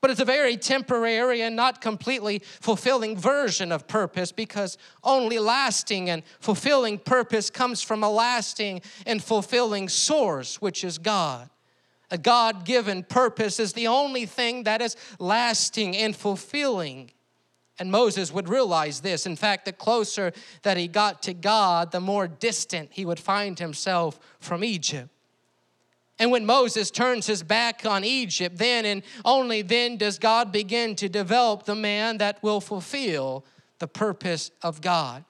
But 0.00 0.10
it's 0.10 0.20
a 0.20 0.24
very 0.24 0.56
temporary 0.56 1.42
and 1.42 1.54
not 1.54 1.80
completely 1.80 2.42
fulfilling 2.60 3.16
version 3.16 3.70
of 3.70 3.86
purpose 3.86 4.32
because 4.32 4.78
only 5.04 5.38
lasting 5.38 6.10
and 6.10 6.24
fulfilling 6.40 6.98
purpose 6.98 7.50
comes 7.50 7.82
from 7.82 8.02
a 8.02 8.10
lasting 8.10 8.82
and 9.06 9.22
fulfilling 9.22 9.88
source, 9.88 10.60
which 10.60 10.82
is 10.82 10.98
God. 10.98 11.48
A 12.10 12.18
God 12.18 12.64
given 12.64 13.02
purpose 13.02 13.60
is 13.60 13.74
the 13.74 13.86
only 13.86 14.24
thing 14.24 14.64
that 14.64 14.80
is 14.80 14.96
lasting 15.18 15.96
and 15.96 16.16
fulfilling. 16.16 17.10
And 17.78 17.90
Moses 17.90 18.32
would 18.32 18.48
realize 18.48 19.00
this. 19.00 19.26
In 19.26 19.36
fact, 19.36 19.64
the 19.64 19.72
closer 19.72 20.32
that 20.62 20.76
he 20.76 20.88
got 20.88 21.22
to 21.24 21.34
God, 21.34 21.92
the 21.92 22.00
more 22.00 22.26
distant 22.26 22.90
he 22.92 23.04
would 23.04 23.20
find 23.20 23.58
himself 23.58 24.18
from 24.40 24.64
Egypt. 24.64 25.10
And 26.18 26.32
when 26.32 26.46
Moses 26.46 26.90
turns 26.90 27.26
his 27.26 27.44
back 27.44 27.86
on 27.86 28.02
Egypt, 28.02 28.58
then 28.58 28.84
and 28.84 29.02
only 29.24 29.62
then 29.62 29.96
does 29.96 30.18
God 30.18 30.50
begin 30.50 30.96
to 30.96 31.08
develop 31.08 31.64
the 31.64 31.76
man 31.76 32.18
that 32.18 32.42
will 32.42 32.60
fulfill 32.60 33.44
the 33.78 33.86
purpose 33.86 34.50
of 34.62 34.80
God. 34.80 35.24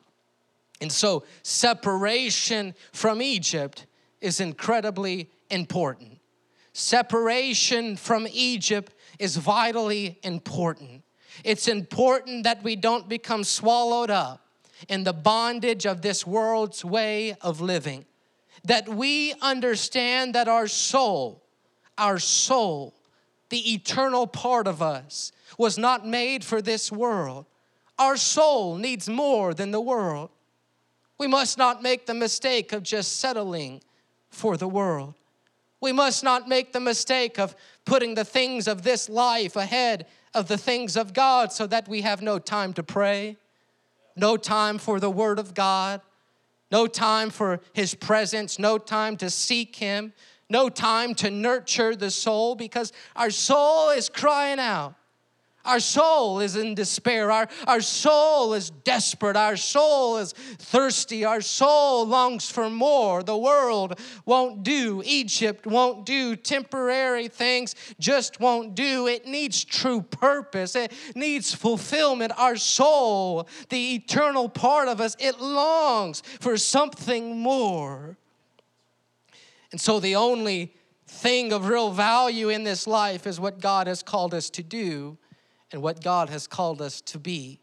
And 0.80 0.90
so, 0.90 1.24
separation 1.42 2.74
from 2.92 3.20
Egypt 3.20 3.84
is 4.20 4.40
incredibly 4.40 5.28
important. 5.50 6.17
Separation 6.78 7.96
from 7.96 8.28
Egypt 8.30 8.94
is 9.18 9.36
vitally 9.36 10.16
important. 10.22 11.02
It's 11.42 11.66
important 11.66 12.44
that 12.44 12.62
we 12.62 12.76
don't 12.76 13.08
become 13.08 13.42
swallowed 13.42 14.10
up 14.10 14.46
in 14.88 15.02
the 15.02 15.12
bondage 15.12 15.86
of 15.86 16.02
this 16.02 16.24
world's 16.24 16.84
way 16.84 17.34
of 17.40 17.60
living 17.60 18.04
that 18.62 18.88
we 18.88 19.34
understand 19.42 20.36
that 20.36 20.46
our 20.46 20.68
soul, 20.68 21.42
our 21.98 22.20
soul, 22.20 22.94
the 23.48 23.72
eternal 23.72 24.28
part 24.28 24.68
of 24.68 24.80
us, 24.80 25.32
was 25.58 25.78
not 25.78 26.06
made 26.06 26.44
for 26.44 26.62
this 26.62 26.92
world. 26.92 27.46
Our 27.98 28.16
soul 28.16 28.76
needs 28.76 29.08
more 29.08 29.52
than 29.52 29.72
the 29.72 29.80
world. 29.80 30.30
We 31.18 31.26
must 31.26 31.58
not 31.58 31.82
make 31.82 32.06
the 32.06 32.14
mistake 32.14 32.72
of 32.72 32.84
just 32.84 33.16
settling 33.16 33.82
for 34.30 34.56
the 34.56 34.68
world. 34.68 35.14
We 35.80 35.92
must 35.92 36.24
not 36.24 36.48
make 36.48 36.72
the 36.72 36.80
mistake 36.80 37.38
of 37.38 37.54
putting 37.84 38.14
the 38.14 38.24
things 38.24 38.66
of 38.66 38.82
this 38.82 39.08
life 39.08 39.56
ahead 39.56 40.06
of 40.34 40.48
the 40.48 40.58
things 40.58 40.96
of 40.96 41.12
God 41.12 41.52
so 41.52 41.66
that 41.66 41.88
we 41.88 42.02
have 42.02 42.22
no 42.22 42.38
time 42.38 42.72
to 42.74 42.82
pray, 42.82 43.36
no 44.16 44.36
time 44.36 44.78
for 44.78 45.00
the 45.00 45.10
Word 45.10 45.38
of 45.38 45.54
God, 45.54 46.00
no 46.70 46.86
time 46.86 47.30
for 47.30 47.60
his 47.72 47.94
presence, 47.94 48.58
no 48.58 48.78
time 48.78 49.16
to 49.18 49.30
seek 49.30 49.76
him, 49.76 50.12
no 50.50 50.68
time 50.68 51.14
to 51.16 51.30
nurture 51.30 51.96
the 51.96 52.10
soul 52.10 52.54
because 52.54 52.92
our 53.16 53.30
soul 53.30 53.90
is 53.90 54.08
crying 54.08 54.58
out. 54.58 54.94
Our 55.64 55.80
soul 55.80 56.40
is 56.40 56.56
in 56.56 56.74
despair. 56.74 57.30
Our, 57.30 57.48
our 57.66 57.80
soul 57.80 58.54
is 58.54 58.70
desperate. 58.70 59.36
Our 59.36 59.56
soul 59.56 60.16
is 60.16 60.32
thirsty. 60.32 61.24
Our 61.24 61.42
soul 61.42 62.06
longs 62.06 62.50
for 62.50 62.70
more. 62.70 63.22
The 63.22 63.36
world 63.36 64.00
won't 64.24 64.62
do. 64.62 65.02
Egypt 65.04 65.66
won't 65.66 66.06
do. 66.06 66.36
Temporary 66.36 67.28
things 67.28 67.74
just 67.98 68.40
won't 68.40 68.74
do. 68.74 69.08
It 69.08 69.26
needs 69.26 69.62
true 69.64 70.00
purpose, 70.00 70.74
it 70.74 70.92
needs 71.14 71.54
fulfillment. 71.54 72.32
Our 72.38 72.56
soul, 72.56 73.48
the 73.68 73.94
eternal 73.94 74.48
part 74.48 74.88
of 74.88 75.00
us, 75.00 75.16
it 75.18 75.40
longs 75.40 76.22
for 76.40 76.56
something 76.56 77.38
more. 77.40 78.16
And 79.70 79.80
so 79.80 80.00
the 80.00 80.16
only 80.16 80.72
thing 81.06 81.52
of 81.52 81.68
real 81.68 81.90
value 81.90 82.48
in 82.48 82.64
this 82.64 82.86
life 82.86 83.26
is 83.26 83.38
what 83.38 83.60
God 83.60 83.86
has 83.86 84.02
called 84.02 84.32
us 84.32 84.48
to 84.50 84.62
do 84.62 85.18
and 85.72 85.82
what 85.82 86.02
God 86.02 86.30
has 86.30 86.46
called 86.46 86.80
us 86.80 87.00
to 87.02 87.18
be. 87.18 87.60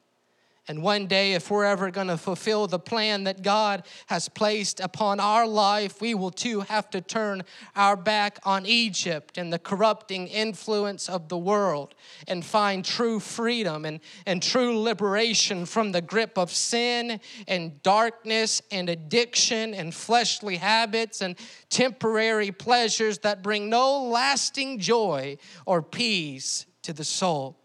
And 0.67 0.81
one 0.81 1.05
day, 1.05 1.33
if 1.33 1.51
we're 1.51 1.65
ever 1.65 1.91
going 1.91 2.07
to 2.07 2.17
fulfill 2.17 2.65
the 2.65 2.79
plan 2.79 3.25
that 3.25 3.43
God 3.43 3.83
has 4.07 4.27
placed 4.27 4.79
upon 4.79 5.19
our 5.19 5.45
life, 5.45 6.01
we 6.01 6.15
will 6.15 6.31
too 6.31 6.61
have 6.61 6.89
to 6.89 7.01
turn 7.01 7.43
our 7.75 7.95
back 7.95 8.39
on 8.43 8.65
Egypt 8.65 9.37
and 9.37 9.53
the 9.53 9.59
corrupting 9.59 10.27
influence 10.27 11.07
of 11.07 11.29
the 11.29 11.37
world 11.37 11.93
and 12.27 12.43
find 12.43 12.83
true 12.83 13.19
freedom 13.19 13.85
and, 13.85 13.99
and 14.25 14.41
true 14.41 14.79
liberation 14.79 15.67
from 15.67 15.91
the 15.91 16.01
grip 16.01 16.35
of 16.35 16.49
sin 16.49 17.19
and 17.47 17.83
darkness 17.83 18.63
and 18.71 18.89
addiction 18.89 19.75
and 19.75 19.93
fleshly 19.93 20.57
habits 20.57 21.21
and 21.21 21.35
temporary 21.69 22.51
pleasures 22.51 23.19
that 23.19 23.43
bring 23.43 23.69
no 23.69 24.05
lasting 24.05 24.79
joy 24.79 25.37
or 25.67 25.83
peace 25.83 26.65
to 26.81 26.91
the 26.91 27.03
soul. 27.03 27.64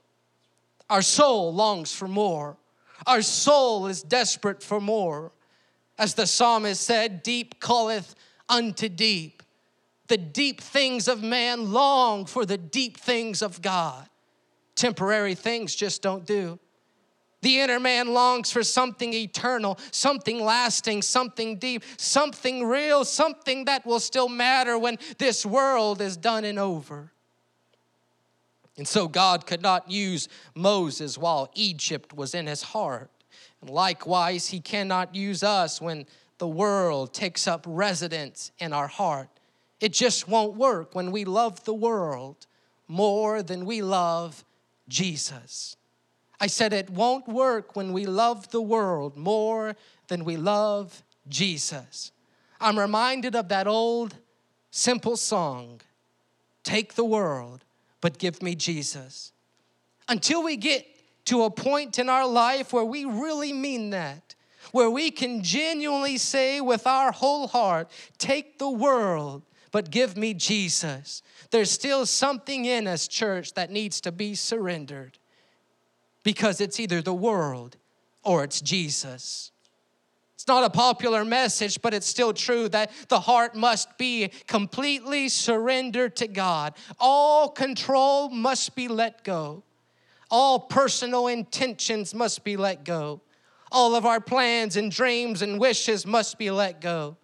Our 0.91 1.03
soul 1.03 1.55
longs 1.55 1.95
for 1.95 2.09
more. 2.09 2.57
Our 3.07 3.23
soul 3.23 3.87
is 3.87 4.03
desperate 4.03 4.63
for 4.63 4.81
more. 4.81 5.33
As 5.97 6.15
the 6.15 6.27
psalmist 6.27 6.83
said, 6.83 7.23
deep 7.23 7.61
calleth 7.61 8.15
unto 8.49 8.89
deep. 8.89 9.43
The 10.09 10.19
deep 10.19 10.61
things 10.61 11.07
of 11.07 11.23
man 11.23 11.73
long 11.73 12.27
for 12.27 12.45
the 12.45 12.59
deep 12.59 12.99
things 12.99 13.41
of 13.41 13.63
God. 13.63 14.09
Temporary 14.75 15.37
things 15.37 15.75
just 15.75 16.03
don't 16.03 16.27
do. 16.27 16.59
The 17.43 17.61
inner 17.61 17.81
man 17.81 18.13
longs 18.13 18.51
for 18.51 18.63
something 18.63 19.15
eternal, 19.15 19.79
something 19.93 20.45
lasting, 20.45 21.03
something 21.03 21.57
deep, 21.57 21.85
something 21.97 22.67
real, 22.67 23.05
something 23.05 23.65
that 23.67 23.87
will 23.87 24.01
still 24.01 24.29
matter 24.29 24.77
when 24.79 24.99
this 25.19 25.47
world 25.47 26.03
is 26.03 26.17
done 26.17 26.45
and 26.45 26.59
over. 26.59 27.13
And 28.81 28.89
so 28.89 29.09
God 29.09 29.45
could 29.45 29.61
not 29.61 29.91
use 29.91 30.27
Moses 30.55 31.19
while 31.19 31.51
Egypt 31.55 32.15
was 32.15 32.35
in 32.35 32.47
his 32.47 32.63
heart. 32.63 33.11
And 33.61 33.69
likewise, 33.69 34.47
he 34.47 34.59
cannot 34.59 35.15
use 35.15 35.43
us 35.43 35.83
when 35.83 36.07
the 36.39 36.49
world 36.49 37.13
takes 37.13 37.47
up 37.47 37.67
residence 37.69 38.53
in 38.59 38.73
our 38.73 38.87
heart. 38.87 39.29
It 39.83 39.93
just 39.93 40.29
won't 40.29 40.57
work 40.57 40.95
when 40.95 41.11
we 41.13 41.27
love 41.27 41.63
the 41.65 41.75
world 41.75 42.47
more 42.89 43.43
than 43.43 43.67
we 43.67 43.83
love 43.83 44.47
Jesus. 44.89 45.77
I 46.41 46.47
said 46.47 46.73
it 46.73 46.89
won't 46.89 47.29
work 47.29 47.77
when 47.77 47.93
we 47.93 48.07
love 48.07 48.49
the 48.49 48.63
world 48.63 49.15
more 49.15 49.77
than 50.09 50.25
we 50.25 50.39
love 50.39 51.03
Jesus. 51.29 52.13
I'm 52.59 52.79
reminded 52.79 53.37
of 53.37 53.49
that 53.49 53.67
old 53.67 54.17
simple 54.71 55.19
song 55.19 55.83
Take 56.63 56.95
the 56.95 57.05
world 57.05 57.65
but 58.01 58.19
give 58.19 58.43
me 58.43 58.55
Jesus. 58.55 59.33
Until 60.09 60.43
we 60.43 60.57
get 60.57 60.87
to 61.27 61.45
a 61.45 61.51
point 61.51 61.99
in 61.99 62.09
our 62.09 62.27
life 62.27 62.73
where 62.73 62.85
we 62.85 63.05
really 63.05 63.53
mean 63.53 63.91
that, 63.91 64.35
where 64.73 64.91
we 64.91 65.11
can 65.11 65.43
genuinely 65.43 66.17
say 66.17 66.61
with 66.61 66.87
our 66.87 67.13
whole 67.13 67.47
heart, 67.49 67.91
Take 68.19 68.59
the 68.59 68.71
world, 68.71 69.43
but 69.73 69.91
give 69.91 70.17
me 70.17 70.35
Jesus. 70.35 71.23
There's 71.51 71.71
still 71.71 72.07
something 72.07 72.65
in 72.65 72.87
us, 72.87 73.09
church, 73.09 73.55
that 73.55 73.71
needs 73.71 74.01
to 74.03 74.13
be 74.13 74.35
surrendered 74.35 75.19
because 76.23 76.61
it's 76.61 76.81
either 76.81 77.01
the 77.01 77.15
world 77.15 77.77
or 78.23 78.45
it's 78.45 78.61
Jesus. 78.61 79.50
It's 80.41 80.49
not 80.49 80.65
a 80.65 80.71
popular 80.71 81.23
message, 81.23 81.83
but 81.83 81.93
it's 81.93 82.07
still 82.07 82.33
true 82.33 82.67
that 82.71 82.91
the 83.09 83.21
heart 83.21 83.55
must 83.55 83.99
be 83.99 84.31
completely 84.47 85.29
surrendered 85.29 86.17
to 86.17 86.29
God. 86.29 86.73
All 86.99 87.51
control 87.51 88.31
must 88.31 88.75
be 88.75 88.89
let 88.89 89.23
go. 89.23 89.63
All 90.31 90.59
personal 90.59 91.27
intentions 91.27 92.15
must 92.15 92.43
be 92.43 92.57
let 92.57 92.87
go. 92.87 93.21
All 93.71 93.95
of 93.95 94.07
our 94.07 94.19
plans 94.19 94.79
and 94.79 94.91
dreams 94.91 95.43
and 95.43 95.61
wishes 95.61 96.07
must 96.07 96.39
be 96.39 96.51
let 96.51 96.81
go. 96.81 97.19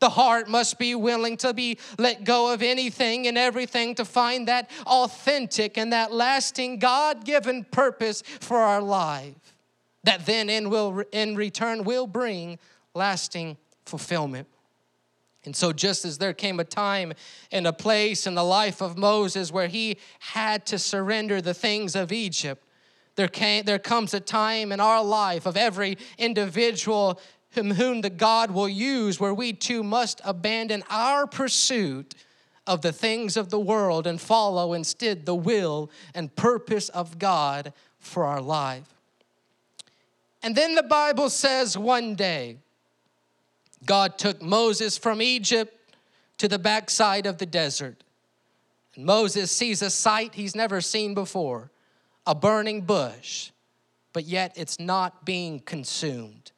The 0.00 0.10
heart 0.10 0.48
must 0.48 0.76
be 0.76 0.96
willing 0.96 1.36
to 1.36 1.54
be 1.54 1.78
let 2.00 2.24
go 2.24 2.52
of 2.52 2.64
anything 2.64 3.28
and 3.28 3.38
everything 3.38 3.94
to 3.94 4.04
find 4.04 4.48
that 4.48 4.70
authentic 4.86 5.78
and 5.78 5.92
that 5.92 6.12
lasting 6.12 6.80
God 6.80 7.24
given 7.24 7.62
purpose 7.62 8.24
for 8.40 8.58
our 8.58 8.82
life 8.82 9.55
that 10.06 10.24
then 10.24 10.48
in, 10.48 10.70
will, 10.70 11.02
in 11.12 11.36
return 11.36 11.84
will 11.84 12.06
bring 12.06 12.58
lasting 12.94 13.56
fulfillment. 13.84 14.48
And 15.44 15.54
so, 15.54 15.72
just 15.72 16.04
as 16.04 16.18
there 16.18 16.32
came 16.32 16.58
a 16.58 16.64
time 16.64 17.12
and 17.52 17.66
a 17.66 17.72
place 17.72 18.26
in 18.26 18.34
the 18.34 18.44
life 18.44 18.80
of 18.80 18.96
Moses 18.96 19.52
where 19.52 19.68
he 19.68 19.98
had 20.18 20.66
to 20.66 20.78
surrender 20.78 21.40
the 21.40 21.54
things 21.54 21.94
of 21.94 22.10
Egypt, 22.10 22.64
there, 23.14 23.28
came, 23.28 23.64
there 23.64 23.78
comes 23.78 24.12
a 24.14 24.20
time 24.20 24.72
in 24.72 24.80
our 24.80 25.04
life 25.04 25.46
of 25.46 25.56
every 25.56 25.98
individual 26.18 27.20
whom, 27.50 27.72
whom 27.72 28.00
the 28.00 28.10
God 28.10 28.50
will 28.50 28.68
use 28.68 29.20
where 29.20 29.34
we 29.34 29.52
too 29.52 29.82
must 29.82 30.20
abandon 30.24 30.82
our 30.90 31.26
pursuit 31.26 32.14
of 32.66 32.82
the 32.82 32.92
things 32.92 33.36
of 33.36 33.50
the 33.50 33.60
world 33.60 34.06
and 34.06 34.20
follow 34.20 34.72
instead 34.72 35.26
the 35.26 35.34
will 35.34 35.90
and 36.14 36.34
purpose 36.34 36.88
of 36.88 37.18
God 37.18 37.72
for 38.00 38.24
our 38.24 38.40
life. 38.40 38.95
And 40.42 40.54
then 40.54 40.74
the 40.74 40.82
Bible 40.82 41.30
says 41.30 41.76
one 41.76 42.14
day, 42.14 42.58
God 43.84 44.18
took 44.18 44.42
Moses 44.42 44.98
from 44.98 45.20
Egypt 45.20 45.94
to 46.38 46.48
the 46.48 46.58
backside 46.58 47.26
of 47.26 47.38
the 47.38 47.46
desert. 47.46 48.02
Moses 48.96 49.50
sees 49.50 49.82
a 49.82 49.90
sight 49.90 50.34
he's 50.34 50.54
never 50.54 50.80
seen 50.80 51.14
before 51.14 51.70
a 52.26 52.34
burning 52.34 52.80
bush, 52.82 53.50
but 54.12 54.24
yet 54.24 54.52
it's 54.56 54.80
not 54.80 55.24
being 55.24 55.60
consumed. 55.60 56.52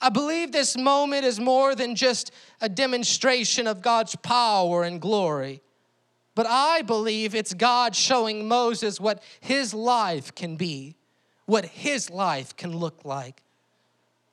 I 0.00 0.08
believe 0.08 0.50
this 0.50 0.76
moment 0.76 1.24
is 1.24 1.38
more 1.38 1.74
than 1.74 1.94
just 1.94 2.32
a 2.60 2.68
demonstration 2.68 3.66
of 3.66 3.82
God's 3.82 4.16
power 4.16 4.82
and 4.82 5.00
glory, 5.00 5.62
but 6.34 6.46
I 6.46 6.82
believe 6.82 7.34
it's 7.34 7.54
God 7.54 7.94
showing 7.94 8.48
Moses 8.48 9.00
what 9.00 9.22
his 9.40 9.74
life 9.74 10.34
can 10.34 10.56
be, 10.56 10.96
what 11.52 11.66
his 11.66 12.08
life 12.08 12.56
can 12.56 12.74
look 12.74 13.04
like. 13.04 13.42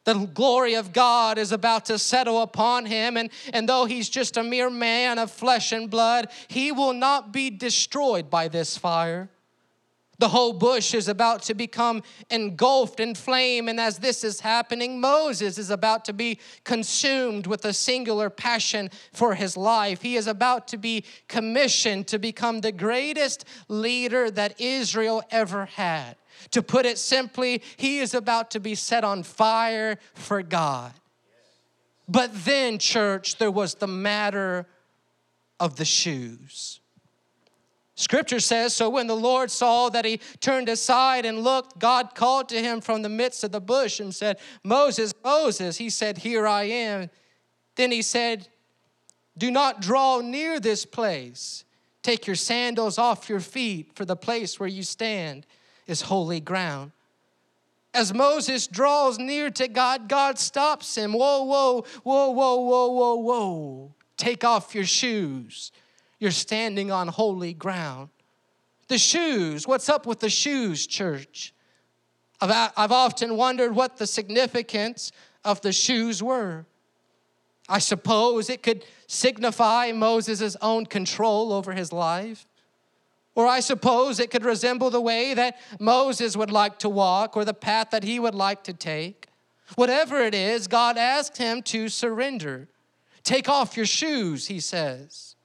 The 0.05 0.13
glory 0.13 0.75
of 0.75 0.93
God 0.93 1.37
is 1.37 1.51
about 1.51 1.85
to 1.87 1.99
settle 1.99 2.41
upon 2.41 2.85
him, 2.85 3.17
and, 3.17 3.29
and 3.51 3.67
though 3.67 3.83
he's 3.83 4.07
just 4.07 4.37
a 4.37 4.43
mere 4.43 4.69
man 4.69 5.19
of 5.19 5.29
flesh 5.29 5.73
and 5.73 5.89
blood, 5.89 6.29
he 6.47 6.71
will 6.71 6.93
not 6.93 7.33
be 7.33 7.49
destroyed 7.49 8.29
by 8.29 8.47
this 8.47 8.77
fire. 8.77 9.29
The 10.19 10.29
whole 10.29 10.51
bush 10.51 10.93
is 10.93 11.07
about 11.07 11.43
to 11.43 11.53
become 11.53 12.03
engulfed 12.29 12.99
in 12.99 13.15
flame, 13.15 13.69
and 13.69 13.79
as 13.79 13.99
this 13.99 14.25
is 14.25 14.41
happening, 14.41 14.99
Moses 14.99 15.57
is 15.57 15.69
about 15.69 16.03
to 16.05 16.13
be 16.13 16.39
consumed 16.65 17.47
with 17.47 17.63
a 17.63 17.71
singular 17.71 18.29
passion 18.29 18.89
for 19.13 19.33
his 19.33 19.55
life. 19.55 20.01
He 20.01 20.17
is 20.17 20.27
about 20.27 20.67
to 20.69 20.77
be 20.77 21.05
commissioned 21.29 22.07
to 22.07 22.19
become 22.19 22.59
the 22.59 22.73
greatest 22.73 23.45
leader 23.69 24.29
that 24.31 24.59
Israel 24.59 25.23
ever 25.31 25.65
had. 25.65 26.17
To 26.51 26.61
put 26.61 26.85
it 26.85 26.97
simply, 26.97 27.61
he 27.77 27.99
is 27.99 28.13
about 28.13 28.51
to 28.51 28.59
be 28.59 28.75
set 28.75 29.05
on 29.05 29.23
fire 29.23 29.99
for 30.13 30.43
God. 30.43 30.91
But 32.09 32.31
then, 32.43 32.77
church, 32.77 33.37
there 33.37 33.51
was 33.51 33.75
the 33.75 33.87
matter 33.87 34.67
of 35.61 35.77
the 35.77 35.85
shoes. 35.85 36.81
Scripture 37.99 38.39
says, 38.39 38.73
So 38.73 38.89
when 38.89 39.07
the 39.07 39.15
Lord 39.15 39.51
saw 39.51 39.89
that 39.89 40.05
he 40.05 40.21
turned 40.39 40.69
aside 40.69 41.25
and 41.25 41.43
looked, 41.43 41.79
God 41.79 42.15
called 42.15 42.47
to 42.47 42.61
him 42.61 42.79
from 42.79 43.01
the 43.01 43.09
midst 43.09 43.43
of 43.43 43.51
the 43.51 43.59
bush 43.59 43.99
and 43.99 44.15
said, 44.15 44.39
Moses, 44.63 45.13
Moses. 45.21 45.75
He 45.75 45.89
said, 45.89 46.19
Here 46.19 46.47
I 46.47 46.63
am. 46.63 47.09
Then 47.75 47.91
he 47.91 48.01
said, 48.01 48.47
Do 49.37 49.51
not 49.51 49.81
draw 49.81 50.21
near 50.21 50.61
this 50.61 50.85
place. 50.85 51.65
Take 52.01 52.25
your 52.25 52.37
sandals 52.37 52.97
off 52.97 53.27
your 53.27 53.41
feet, 53.41 53.91
for 53.95 54.05
the 54.05 54.15
place 54.15 54.61
where 54.61 54.69
you 54.69 54.83
stand 54.83 55.45
is 55.85 56.03
holy 56.03 56.39
ground. 56.39 56.93
As 57.93 58.13
Moses 58.13 58.65
draws 58.67 59.19
near 59.19 59.49
to 59.49 59.67
God, 59.67 60.07
God 60.07 60.39
stops 60.39 60.97
him. 60.97 61.11
Whoa, 61.11 61.43
whoa, 61.43 61.83
whoa, 62.03 62.29
whoa, 62.29 62.55
whoa, 62.61 62.87
whoa, 62.91 63.15
whoa. 63.15 63.95
Take 64.15 64.45
off 64.45 64.73
your 64.73 64.85
shoes 64.85 65.73
you're 66.19 66.31
standing 66.31 66.91
on 66.91 67.07
holy 67.07 67.53
ground. 67.53 68.09
The 68.87 68.97
shoes, 68.97 69.67
what's 69.67 69.89
up 69.89 70.05
with 70.05 70.19
the 70.19 70.29
shoes, 70.29 70.85
church? 70.85 71.53
I've, 72.41 72.71
I've 72.75 72.91
often 72.91 73.35
wondered 73.35 73.73
what 73.73 73.97
the 73.97 74.07
significance 74.07 75.11
of 75.43 75.61
the 75.61 75.71
shoes 75.71 76.21
were. 76.21 76.65
I 77.67 77.79
suppose 77.79 78.49
it 78.49 78.63
could 78.63 78.83
signify 79.07 79.91
Moses' 79.93 80.57
own 80.61 80.87
control 80.87 81.53
over 81.53 81.73
his 81.73 81.93
life. 81.93 82.47
Or 83.35 83.45
I 83.47 83.59
suppose 83.59 84.19
it 84.19 84.31
could 84.31 84.43
resemble 84.43 84.89
the 84.89 84.99
way 84.99 85.33
that 85.33 85.57
Moses 85.79 86.35
would 86.35 86.51
like 86.51 86.79
to 86.79 86.89
walk 86.89 87.37
or 87.37 87.45
the 87.45 87.53
path 87.53 87.91
that 87.91 88.03
he 88.03 88.19
would 88.19 88.35
like 88.35 88.63
to 88.63 88.73
take. 88.73 89.27
Whatever 89.75 90.19
it 90.19 90.33
is, 90.33 90.67
God 90.67 90.97
asked 90.97 91.37
him 91.37 91.61
to 91.63 91.89
surrender. 91.89 92.67
Take 93.23 93.47
off 93.47 93.77
your 93.77 93.85
shoes, 93.85 94.47
he 94.47 94.59
says. 94.59 95.35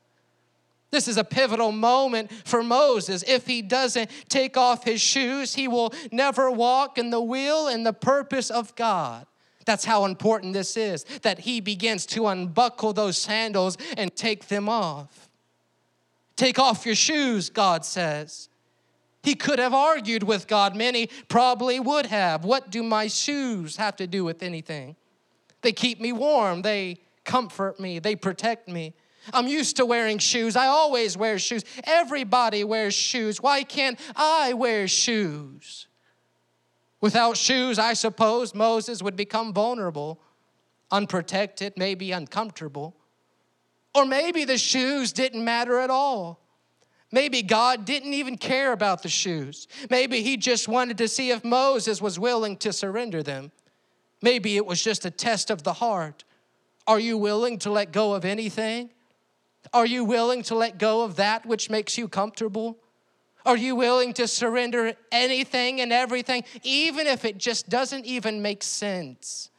This 0.91 1.09
is 1.09 1.17
a 1.17 1.25
pivotal 1.25 1.73
moment 1.73 2.31
for 2.45 2.63
Moses. 2.63 3.25
If 3.27 3.47
he 3.47 3.63
doesn't 3.63 4.11
take 4.29 4.57
off 4.57 4.85
his 4.85 5.01
shoes, 5.01 5.55
he 5.55 5.67
will 5.67 5.93
never 6.13 6.51
walk 6.51 6.99
in 6.99 7.11
the 7.11 7.21
will 7.21 7.67
and 7.67 7.85
the 7.85 7.93
purpose 7.93 8.51
of 8.51 8.75
God. 8.77 9.27
That's 9.67 9.85
how 9.85 10.05
important 10.05 10.53
this 10.53 10.77
is, 10.77 11.05
that 11.23 11.41
he 11.41 11.61
begins 11.61 12.07
to 12.07 12.27
unbuckle 12.27 12.93
those 12.93 13.17
sandals 13.17 13.77
and 13.97 14.15
take 14.15 14.49
them 14.49 14.69
off. 14.69 15.29
Take 16.37 16.59
off 16.59 16.85
your 16.85 16.95
shoes, 16.95 17.51
God 17.51 17.85
says. 17.85 18.49
He 19.23 19.35
could 19.35 19.59
have 19.59 19.73
argued 19.73 20.23
with 20.23 20.47
God. 20.47 20.77
Many 20.77 21.09
probably 21.29 21.81
would 21.81 22.07
have. 22.07 22.45
What 22.45 22.71
do 22.71 22.83
my 22.83 23.07
shoes 23.07 23.77
have 23.77 23.97
to 23.97 24.07
do 24.07 24.23
with 24.23 24.43
anything? 24.43 24.97
They 25.63 25.73
keep 25.73 25.99
me 25.99 26.13
warm, 26.13 26.61
they 26.61 26.99
comfort 27.25 27.81
me, 27.81 27.99
they 27.99 28.17
protect 28.17 28.69
me. 28.69 28.93
I'm 29.33 29.47
used 29.47 29.77
to 29.77 29.87
wearing 29.87 30.19
shoes. 30.19 30.57
I 30.57 30.67
always 30.67 31.17
wear 31.17 31.39
shoes. 31.39 31.65
Everybody 31.85 32.65
wears 32.65 32.95
shoes. 32.95 33.41
Why 33.41 33.63
can't 33.63 33.99
I 34.15 34.53
wear 34.53 34.87
shoes? 34.89 35.87
Without 37.01 37.37
shoes, 37.37 37.79
I 37.79 37.93
suppose 37.93 38.55
Moses 38.55 39.03
would 39.03 39.17
become 39.17 39.53
vulnerable, 39.53 40.21
unprotected, 40.91 41.75
maybe 41.77 42.13
uncomfortable. 42.13 42.97
Or 43.95 44.05
maybe 44.05 44.45
the 44.45 44.59
shoes 44.59 45.13
didn't 45.13 45.45
matter 45.45 45.79
at 45.79 45.91
all. 45.91 46.41
Maybe 47.13 47.43
God 47.43 47.85
didn't 47.85 48.15
even 48.15 48.37
care 48.37 48.73
about 48.73 49.03
the 49.03 49.09
shoes. 49.09 49.69
Maybe 49.89 50.23
He 50.23 50.37
just 50.37 50.67
wanted 50.67 50.99
to 50.99 51.07
see 51.07 51.31
if 51.31 51.45
Moses 51.45 52.03
was 52.03 52.19
willing 52.19 52.57
to 52.57 52.73
surrender 52.73 53.23
them. 53.23 53.53
Maybe 54.21 54.57
it 54.57 54.67
was 54.67 54.83
just 54.83 55.05
a 55.05 55.11
test 55.11 55.51
of 55.51 55.63
the 55.63 55.75
heart. 55.75 56.25
Are 56.87 56.99
you 56.99 57.17
willing 57.17 57.59
to 57.61 57.71
let 57.71 57.93
go 57.93 58.15
of 58.15 58.25
anything? 58.25 58.91
Are 59.73 59.87
you 59.87 60.05
willing 60.05 60.43
to 60.45 60.55
let 60.55 60.79
go 60.79 61.03
of 61.03 61.17
that 61.17 61.47
which 61.47 61.71
makes 61.71 61.97
you 61.99 62.09
comfortable? 62.09 62.79
Are 63.47 63.57
you 63.57 63.77
willing 63.77 64.15
to 64.15 64.27
surrender 64.27 64.95
anything 65.13 65.81
and 65.81 65.93
everything, 65.93 66.45
even 66.63 67.07
if 67.07 67.25
it 67.25 67.39
just 67.39 67.69
doesn't 67.69 68.07
even 68.07 68.41
make 68.41 68.63
sense? 68.63 69.51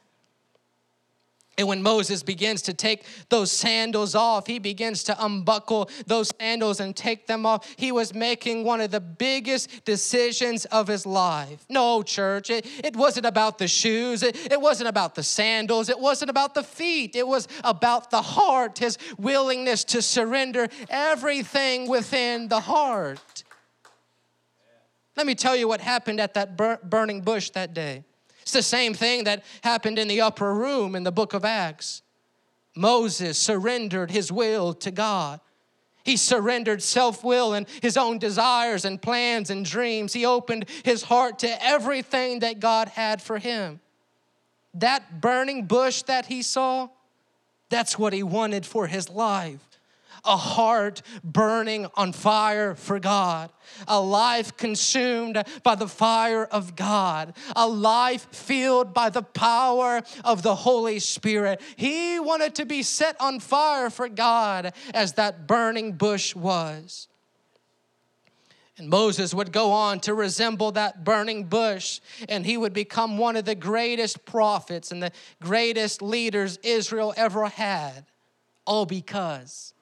And 1.58 1.66
when 1.66 1.82
Moses 1.82 2.22
begins 2.22 2.60
to 2.62 2.74
take 2.74 3.06
those 3.30 3.50
sandals 3.50 4.14
off, 4.14 4.46
he 4.46 4.58
begins 4.58 5.02
to 5.04 5.24
unbuckle 5.24 5.88
those 6.06 6.30
sandals 6.38 6.80
and 6.80 6.94
take 6.94 7.26
them 7.26 7.46
off. 7.46 7.66
He 7.76 7.92
was 7.92 8.12
making 8.12 8.64
one 8.64 8.82
of 8.82 8.90
the 8.90 9.00
biggest 9.00 9.84
decisions 9.86 10.66
of 10.66 10.86
his 10.86 11.06
life. 11.06 11.64
No, 11.70 12.02
church, 12.02 12.50
it, 12.50 12.66
it 12.84 12.94
wasn't 12.94 13.24
about 13.24 13.56
the 13.56 13.68
shoes, 13.68 14.22
it, 14.22 14.52
it 14.52 14.60
wasn't 14.60 14.88
about 14.88 15.14
the 15.14 15.22
sandals, 15.22 15.88
it 15.88 15.98
wasn't 15.98 16.28
about 16.28 16.54
the 16.54 16.62
feet, 16.62 17.16
it 17.16 17.26
was 17.26 17.48
about 17.64 18.10
the 18.10 18.20
heart, 18.20 18.78
his 18.78 18.98
willingness 19.16 19.82
to 19.84 20.02
surrender 20.02 20.68
everything 20.90 21.88
within 21.88 22.48
the 22.48 22.60
heart. 22.60 23.44
Let 25.16 25.26
me 25.26 25.34
tell 25.34 25.56
you 25.56 25.66
what 25.66 25.80
happened 25.80 26.20
at 26.20 26.34
that 26.34 26.58
burning 26.90 27.22
bush 27.22 27.48
that 27.50 27.72
day. 27.72 28.04
It's 28.46 28.52
the 28.52 28.62
same 28.62 28.94
thing 28.94 29.24
that 29.24 29.42
happened 29.64 29.98
in 29.98 30.06
the 30.06 30.20
upper 30.20 30.54
room 30.54 30.94
in 30.94 31.02
the 31.02 31.10
book 31.10 31.34
of 31.34 31.44
Acts. 31.44 32.02
Moses 32.76 33.36
surrendered 33.36 34.12
his 34.12 34.30
will 34.30 34.72
to 34.74 34.92
God. 34.92 35.40
He 36.04 36.16
surrendered 36.16 36.80
self 36.80 37.24
will 37.24 37.54
and 37.54 37.66
his 37.82 37.96
own 37.96 38.18
desires 38.18 38.84
and 38.84 39.02
plans 39.02 39.50
and 39.50 39.64
dreams. 39.64 40.12
He 40.12 40.24
opened 40.24 40.66
his 40.84 41.02
heart 41.02 41.40
to 41.40 41.64
everything 41.64 42.38
that 42.38 42.60
God 42.60 42.86
had 42.86 43.20
for 43.20 43.38
him. 43.38 43.80
That 44.74 45.20
burning 45.20 45.64
bush 45.66 46.02
that 46.02 46.26
he 46.26 46.42
saw, 46.42 46.90
that's 47.68 47.98
what 47.98 48.12
he 48.12 48.22
wanted 48.22 48.64
for 48.64 48.86
his 48.86 49.10
life 49.10 49.65
a 50.26 50.36
heart 50.36 51.02
burning 51.22 51.86
on 51.94 52.12
fire 52.12 52.74
for 52.74 52.98
God, 52.98 53.50
a 53.86 54.00
life 54.00 54.56
consumed 54.56 55.42
by 55.62 55.74
the 55.74 55.88
fire 55.88 56.44
of 56.44 56.76
God, 56.76 57.36
a 57.54 57.66
life 57.66 58.26
filled 58.32 58.92
by 58.92 59.10
the 59.10 59.22
power 59.22 60.02
of 60.24 60.42
the 60.42 60.54
Holy 60.54 60.98
Spirit. 60.98 61.60
He 61.76 62.18
wanted 62.18 62.54
to 62.56 62.66
be 62.66 62.82
set 62.82 63.16
on 63.20 63.40
fire 63.40 63.90
for 63.90 64.08
God 64.08 64.72
as 64.92 65.14
that 65.14 65.46
burning 65.46 65.92
bush 65.92 66.34
was. 66.34 67.08
And 68.78 68.90
Moses 68.90 69.32
would 69.32 69.52
go 69.52 69.72
on 69.72 70.00
to 70.00 70.12
resemble 70.12 70.72
that 70.72 71.02
burning 71.02 71.44
bush, 71.44 72.00
and 72.28 72.44
he 72.44 72.58
would 72.58 72.74
become 72.74 73.16
one 73.16 73.36
of 73.36 73.46
the 73.46 73.54
greatest 73.54 74.26
prophets 74.26 74.92
and 74.92 75.02
the 75.02 75.12
greatest 75.40 76.02
leaders 76.02 76.58
Israel 76.62 77.14
ever 77.16 77.46
had, 77.46 78.04
all 78.66 78.84
because 78.84 79.72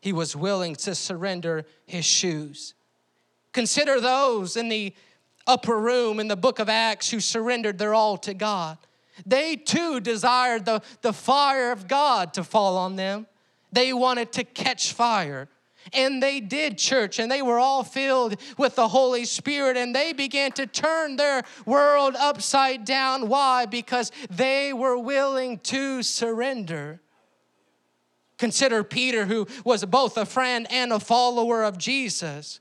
he 0.00 0.12
was 0.12 0.34
willing 0.34 0.74
to 0.76 0.94
surrender 0.94 1.64
his 1.86 2.04
shoes. 2.04 2.74
Consider 3.52 4.00
those 4.00 4.56
in 4.56 4.68
the 4.68 4.94
upper 5.46 5.78
room 5.78 6.20
in 6.20 6.28
the 6.28 6.36
book 6.36 6.58
of 6.58 6.68
Acts 6.68 7.10
who 7.10 7.20
surrendered 7.20 7.78
their 7.78 7.94
all 7.94 8.16
to 8.18 8.34
God. 8.34 8.78
They 9.26 9.56
too 9.56 10.00
desired 10.00 10.64
the, 10.64 10.82
the 11.02 11.12
fire 11.12 11.72
of 11.72 11.88
God 11.88 12.34
to 12.34 12.44
fall 12.44 12.76
on 12.76 12.96
them. 12.96 13.26
They 13.72 13.92
wanted 13.92 14.32
to 14.32 14.44
catch 14.44 14.92
fire. 14.92 15.48
And 15.92 16.22
they 16.22 16.40
did, 16.40 16.78
church, 16.78 17.18
and 17.18 17.30
they 17.30 17.42
were 17.42 17.58
all 17.58 17.82
filled 17.82 18.36
with 18.58 18.76
the 18.76 18.88
Holy 18.88 19.24
Spirit, 19.24 19.76
and 19.76 19.94
they 19.94 20.12
began 20.12 20.52
to 20.52 20.66
turn 20.66 21.16
their 21.16 21.42
world 21.64 22.14
upside 22.16 22.84
down. 22.84 23.28
Why? 23.28 23.66
Because 23.66 24.12
they 24.28 24.72
were 24.72 24.98
willing 24.98 25.58
to 25.60 26.02
surrender. 26.02 27.00
Consider 28.40 28.82
Peter, 28.82 29.26
who 29.26 29.46
was 29.66 29.84
both 29.84 30.16
a 30.16 30.24
friend 30.24 30.66
and 30.70 30.94
a 30.94 30.98
follower 30.98 31.62
of 31.62 31.76
Jesus. 31.76 32.60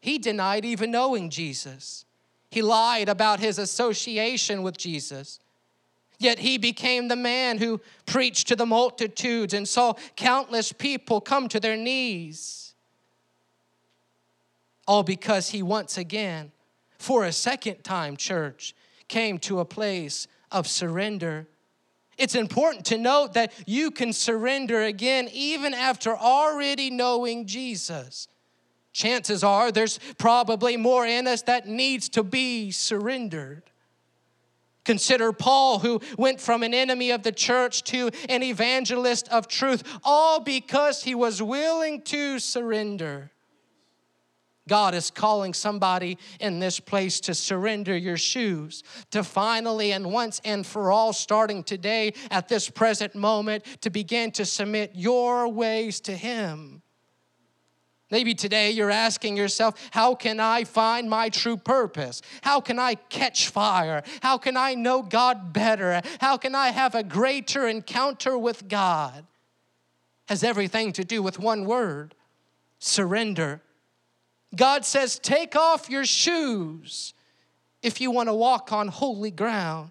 He 0.00 0.18
denied 0.18 0.64
even 0.64 0.90
knowing 0.90 1.30
Jesus. 1.30 2.04
He 2.50 2.62
lied 2.62 3.08
about 3.08 3.38
his 3.38 3.60
association 3.60 4.64
with 4.64 4.76
Jesus. 4.76 5.38
Yet 6.18 6.40
he 6.40 6.58
became 6.58 7.06
the 7.06 7.14
man 7.14 7.58
who 7.58 7.80
preached 8.06 8.48
to 8.48 8.56
the 8.56 8.66
multitudes 8.66 9.54
and 9.54 9.68
saw 9.68 9.92
countless 10.16 10.72
people 10.72 11.20
come 11.20 11.48
to 11.50 11.60
their 11.60 11.76
knees. 11.76 12.74
All 14.88 15.04
because 15.04 15.50
he 15.50 15.62
once 15.62 15.96
again, 15.96 16.50
for 16.98 17.24
a 17.24 17.30
second 17.30 17.84
time, 17.84 18.16
church, 18.16 18.74
came 19.06 19.38
to 19.38 19.60
a 19.60 19.64
place 19.64 20.26
of 20.50 20.66
surrender 20.66 21.46
it's 22.18 22.34
important 22.34 22.86
to 22.86 22.98
note 22.98 23.34
that 23.34 23.52
you 23.66 23.90
can 23.90 24.12
surrender 24.12 24.82
again 24.82 25.28
even 25.32 25.72
after 25.72 26.16
already 26.16 26.90
knowing 26.90 27.46
Jesus. 27.46 28.28
Chances 28.92 29.44
are 29.44 29.70
there's 29.70 30.00
probably 30.18 30.76
more 30.76 31.06
in 31.06 31.26
us 31.28 31.42
that 31.42 31.68
needs 31.68 32.08
to 32.10 32.24
be 32.24 32.72
surrendered. 32.72 33.62
Consider 34.84 35.32
Paul, 35.32 35.78
who 35.78 36.00
went 36.16 36.40
from 36.40 36.62
an 36.62 36.72
enemy 36.72 37.10
of 37.10 37.22
the 37.22 37.30
church 37.30 37.84
to 37.84 38.10
an 38.28 38.42
evangelist 38.42 39.28
of 39.28 39.46
truth, 39.46 39.82
all 40.02 40.40
because 40.40 41.04
he 41.04 41.14
was 41.14 41.42
willing 41.42 42.02
to 42.02 42.38
surrender. 42.38 43.30
God 44.68 44.94
is 44.94 45.10
calling 45.10 45.52
somebody 45.52 46.18
in 46.38 46.60
this 46.60 46.78
place 46.78 47.18
to 47.20 47.34
surrender 47.34 47.96
your 47.96 48.16
shoes, 48.16 48.84
to 49.10 49.24
finally 49.24 49.92
and 49.92 50.12
once 50.12 50.40
and 50.44 50.64
for 50.64 50.92
all, 50.92 51.12
starting 51.12 51.64
today 51.64 52.12
at 52.30 52.48
this 52.48 52.70
present 52.70 53.14
moment, 53.14 53.64
to 53.80 53.90
begin 53.90 54.30
to 54.32 54.44
submit 54.44 54.92
your 54.94 55.48
ways 55.48 56.00
to 56.00 56.12
Him. 56.12 56.82
Maybe 58.10 58.34
today 58.34 58.70
you're 58.70 58.90
asking 58.90 59.36
yourself, 59.36 59.90
How 59.90 60.14
can 60.14 60.40
I 60.40 60.64
find 60.64 61.10
my 61.10 61.28
true 61.28 61.56
purpose? 61.56 62.22
How 62.42 62.60
can 62.60 62.78
I 62.78 62.94
catch 62.94 63.48
fire? 63.48 64.02
How 64.22 64.38
can 64.38 64.56
I 64.56 64.74
know 64.74 65.02
God 65.02 65.52
better? 65.52 66.00
How 66.20 66.36
can 66.36 66.54
I 66.54 66.68
have 66.68 66.94
a 66.94 67.02
greater 67.02 67.66
encounter 67.66 68.38
with 68.38 68.68
God? 68.68 69.26
Has 70.28 70.44
everything 70.44 70.92
to 70.92 71.04
do 71.04 71.22
with 71.22 71.38
one 71.38 71.64
word 71.64 72.14
surrender. 72.78 73.60
God 74.54 74.84
says, 74.84 75.18
Take 75.18 75.56
off 75.56 75.90
your 75.90 76.04
shoes 76.04 77.14
if 77.82 78.00
you 78.00 78.10
want 78.10 78.28
to 78.28 78.34
walk 78.34 78.72
on 78.72 78.88
holy 78.88 79.30
ground. 79.30 79.90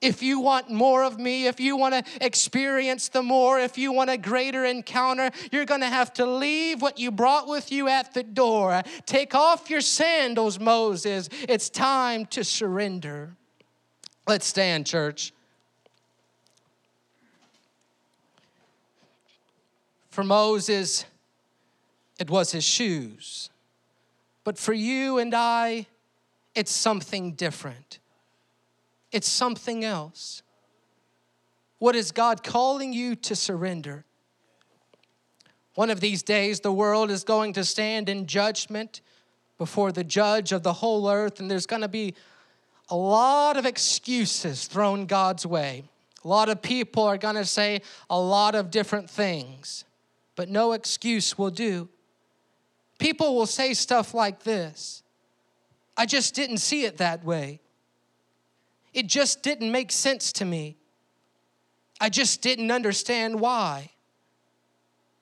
If 0.00 0.22
you 0.22 0.40
want 0.40 0.70
more 0.70 1.02
of 1.02 1.18
me, 1.18 1.46
if 1.46 1.60
you 1.60 1.78
want 1.78 1.94
to 1.94 2.04
experience 2.24 3.08
the 3.08 3.22
more, 3.22 3.58
if 3.58 3.78
you 3.78 3.90
want 3.90 4.10
a 4.10 4.18
greater 4.18 4.66
encounter, 4.66 5.30
you're 5.50 5.64
going 5.64 5.80
to 5.80 5.86
have 5.86 6.12
to 6.14 6.26
leave 6.26 6.82
what 6.82 6.98
you 6.98 7.10
brought 7.10 7.48
with 7.48 7.72
you 7.72 7.88
at 7.88 8.12
the 8.12 8.22
door. 8.22 8.82
Take 9.06 9.34
off 9.34 9.70
your 9.70 9.80
sandals, 9.80 10.60
Moses. 10.60 11.30
It's 11.48 11.70
time 11.70 12.26
to 12.26 12.44
surrender. 12.44 13.34
Let's 14.26 14.44
stand, 14.44 14.86
church. 14.86 15.32
For 20.10 20.22
Moses, 20.22 21.06
it 22.18 22.30
was 22.30 22.52
his 22.52 22.64
shoes. 22.64 23.50
But 24.44 24.58
for 24.58 24.72
you 24.72 25.18
and 25.18 25.34
I, 25.34 25.86
it's 26.54 26.70
something 26.70 27.32
different. 27.32 27.98
It's 29.10 29.28
something 29.28 29.84
else. 29.84 30.42
What 31.78 31.96
is 31.96 32.12
God 32.12 32.42
calling 32.42 32.92
you 32.92 33.16
to 33.16 33.34
surrender? 33.34 34.04
One 35.74 35.90
of 35.90 36.00
these 36.00 36.22
days, 36.22 36.60
the 36.60 36.72
world 36.72 37.10
is 37.10 37.24
going 37.24 37.52
to 37.54 37.64
stand 37.64 38.08
in 38.08 38.26
judgment 38.26 39.00
before 39.58 39.92
the 39.92 40.04
judge 40.04 40.52
of 40.52 40.62
the 40.62 40.72
whole 40.72 41.10
earth, 41.10 41.40
and 41.40 41.50
there's 41.50 41.66
going 41.66 41.82
to 41.82 41.88
be 41.88 42.14
a 42.90 42.96
lot 42.96 43.56
of 43.56 43.66
excuses 43.66 44.66
thrown 44.66 45.06
God's 45.06 45.46
way. 45.46 45.84
A 46.24 46.28
lot 46.28 46.48
of 46.48 46.62
people 46.62 47.02
are 47.04 47.18
going 47.18 47.34
to 47.34 47.44
say 47.44 47.82
a 48.08 48.18
lot 48.18 48.54
of 48.54 48.70
different 48.70 49.10
things, 49.10 49.84
but 50.36 50.48
no 50.48 50.72
excuse 50.72 51.36
will 51.36 51.50
do. 51.50 51.88
People 52.98 53.34
will 53.34 53.46
say 53.46 53.74
stuff 53.74 54.14
like 54.14 54.42
this 54.42 55.02
I 55.96 56.06
just 56.06 56.34
didn't 56.34 56.58
see 56.58 56.84
it 56.84 56.98
that 56.98 57.24
way. 57.24 57.60
It 58.92 59.06
just 59.06 59.42
didn't 59.42 59.72
make 59.72 59.90
sense 59.90 60.32
to 60.34 60.44
me. 60.44 60.76
I 62.00 62.08
just 62.08 62.42
didn't 62.42 62.70
understand 62.70 63.40
why. 63.40 63.90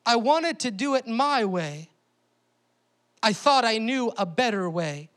I 0.04 0.16
wanted 0.16 0.58
to 0.61 0.70
do 0.70 0.94
it 0.94 1.06
my 1.06 1.44
way. 1.44 1.88
I 3.22 3.32
thought 3.32 3.64
I 3.64 3.78
knew 3.78 4.12
a 4.16 4.26
better 4.26 4.68
way. 4.68 5.11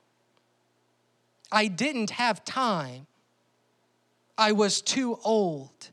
I 1.52 1.68
didn't 1.68 2.12
have 2.12 2.46
time. 2.46 3.08
I 4.38 4.52
was 4.52 4.82
too 4.82 5.20
old. 5.24 5.89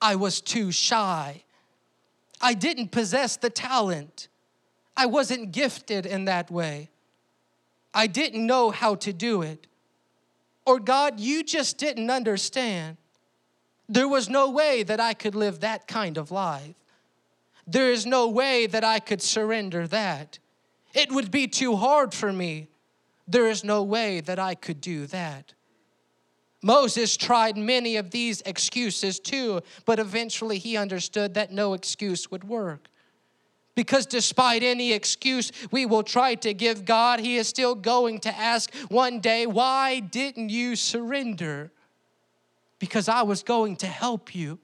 I 0.00 0.16
was 0.16 0.40
too 0.40 0.72
shy. 0.72 1.42
I 2.40 2.54
didn't 2.54 2.90
possess 2.90 3.36
the 3.36 3.50
talent. 3.50 4.27
I 4.98 5.06
wasn't 5.06 5.52
gifted 5.52 6.06
in 6.06 6.24
that 6.24 6.50
way. 6.50 6.90
I 7.94 8.08
didn't 8.08 8.44
know 8.44 8.70
how 8.70 8.96
to 8.96 9.12
do 9.12 9.42
it. 9.42 9.68
Or, 10.66 10.80
God, 10.80 11.20
you 11.20 11.44
just 11.44 11.78
didn't 11.78 12.10
understand. 12.10 12.96
There 13.88 14.08
was 14.08 14.28
no 14.28 14.50
way 14.50 14.82
that 14.82 14.98
I 14.98 15.14
could 15.14 15.36
live 15.36 15.60
that 15.60 15.86
kind 15.86 16.18
of 16.18 16.32
life. 16.32 16.74
There 17.64 17.92
is 17.92 18.06
no 18.06 18.28
way 18.28 18.66
that 18.66 18.82
I 18.82 18.98
could 18.98 19.22
surrender 19.22 19.86
that. 19.86 20.40
It 20.94 21.12
would 21.12 21.30
be 21.30 21.46
too 21.46 21.76
hard 21.76 22.12
for 22.12 22.32
me. 22.32 22.66
There 23.28 23.46
is 23.46 23.62
no 23.62 23.84
way 23.84 24.20
that 24.22 24.40
I 24.40 24.56
could 24.56 24.80
do 24.80 25.06
that. 25.06 25.52
Moses 26.60 27.16
tried 27.16 27.56
many 27.56 27.96
of 27.96 28.10
these 28.10 28.40
excuses 28.40 29.20
too, 29.20 29.60
but 29.84 30.00
eventually 30.00 30.58
he 30.58 30.76
understood 30.76 31.34
that 31.34 31.52
no 31.52 31.74
excuse 31.74 32.32
would 32.32 32.42
work. 32.42 32.88
Because 33.78 34.06
despite 34.06 34.64
any 34.64 34.92
excuse 34.92 35.52
we 35.70 35.86
will 35.86 36.02
try 36.02 36.34
to 36.34 36.52
give 36.52 36.84
God, 36.84 37.20
He 37.20 37.36
is 37.36 37.46
still 37.46 37.76
going 37.76 38.18
to 38.22 38.36
ask 38.36 38.74
one 38.88 39.20
day, 39.20 39.46
Why 39.46 40.00
didn't 40.00 40.48
you 40.48 40.74
surrender? 40.74 41.70
Because 42.80 43.08
I 43.08 43.22
was 43.22 43.44
going 43.44 43.76
to 43.76 43.86
help 43.86 44.34
you 44.34 44.58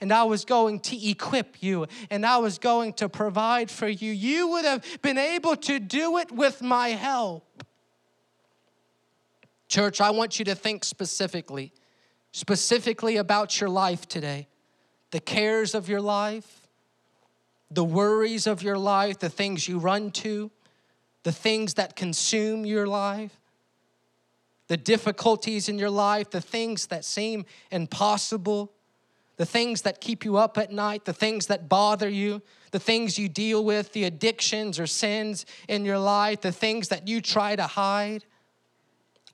and 0.00 0.12
I 0.12 0.22
was 0.22 0.44
going 0.44 0.78
to 0.78 1.10
equip 1.10 1.60
you 1.60 1.88
and 2.08 2.24
I 2.24 2.36
was 2.36 2.58
going 2.58 2.92
to 2.92 3.08
provide 3.08 3.68
for 3.68 3.88
you. 3.88 4.12
You 4.12 4.46
would 4.50 4.64
have 4.64 4.84
been 5.02 5.18
able 5.18 5.56
to 5.56 5.80
do 5.80 6.18
it 6.18 6.30
with 6.30 6.62
my 6.62 6.90
help. 6.90 7.64
Church, 9.66 10.00
I 10.00 10.10
want 10.10 10.38
you 10.38 10.44
to 10.44 10.54
think 10.54 10.84
specifically, 10.84 11.72
specifically 12.30 13.16
about 13.16 13.60
your 13.60 13.70
life 13.70 14.06
today, 14.06 14.46
the 15.10 15.18
cares 15.18 15.74
of 15.74 15.88
your 15.88 16.00
life 16.00 16.61
the 17.74 17.84
worries 17.84 18.46
of 18.46 18.62
your 18.62 18.78
life, 18.78 19.18
the 19.18 19.28
things 19.28 19.68
you 19.68 19.78
run 19.78 20.10
to, 20.10 20.50
the 21.22 21.32
things 21.32 21.74
that 21.74 21.96
consume 21.96 22.66
your 22.66 22.86
life, 22.86 23.38
the 24.68 24.76
difficulties 24.76 25.68
in 25.68 25.78
your 25.78 25.90
life, 25.90 26.30
the 26.30 26.40
things 26.40 26.86
that 26.86 27.04
seem 27.04 27.44
impossible, 27.70 28.72
the 29.36 29.46
things 29.46 29.82
that 29.82 30.00
keep 30.00 30.24
you 30.24 30.36
up 30.36 30.58
at 30.58 30.70
night, 30.70 31.04
the 31.04 31.12
things 31.12 31.46
that 31.46 31.68
bother 31.68 32.08
you, 32.08 32.42
the 32.70 32.78
things 32.78 33.18
you 33.18 33.28
deal 33.28 33.64
with, 33.64 33.92
the 33.92 34.04
addictions 34.04 34.78
or 34.78 34.86
sins 34.86 35.46
in 35.68 35.84
your 35.84 35.98
life, 35.98 36.40
the 36.40 36.52
things 36.52 36.88
that 36.88 37.08
you 37.08 37.20
try 37.20 37.56
to 37.56 37.66
hide. 37.66 38.24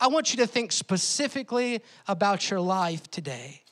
I 0.00 0.08
want 0.08 0.32
you 0.32 0.38
to 0.38 0.46
think 0.46 0.72
specifically 0.72 1.82
about 2.06 2.50
your 2.50 2.60
life 2.60 3.10
today. 3.10 3.62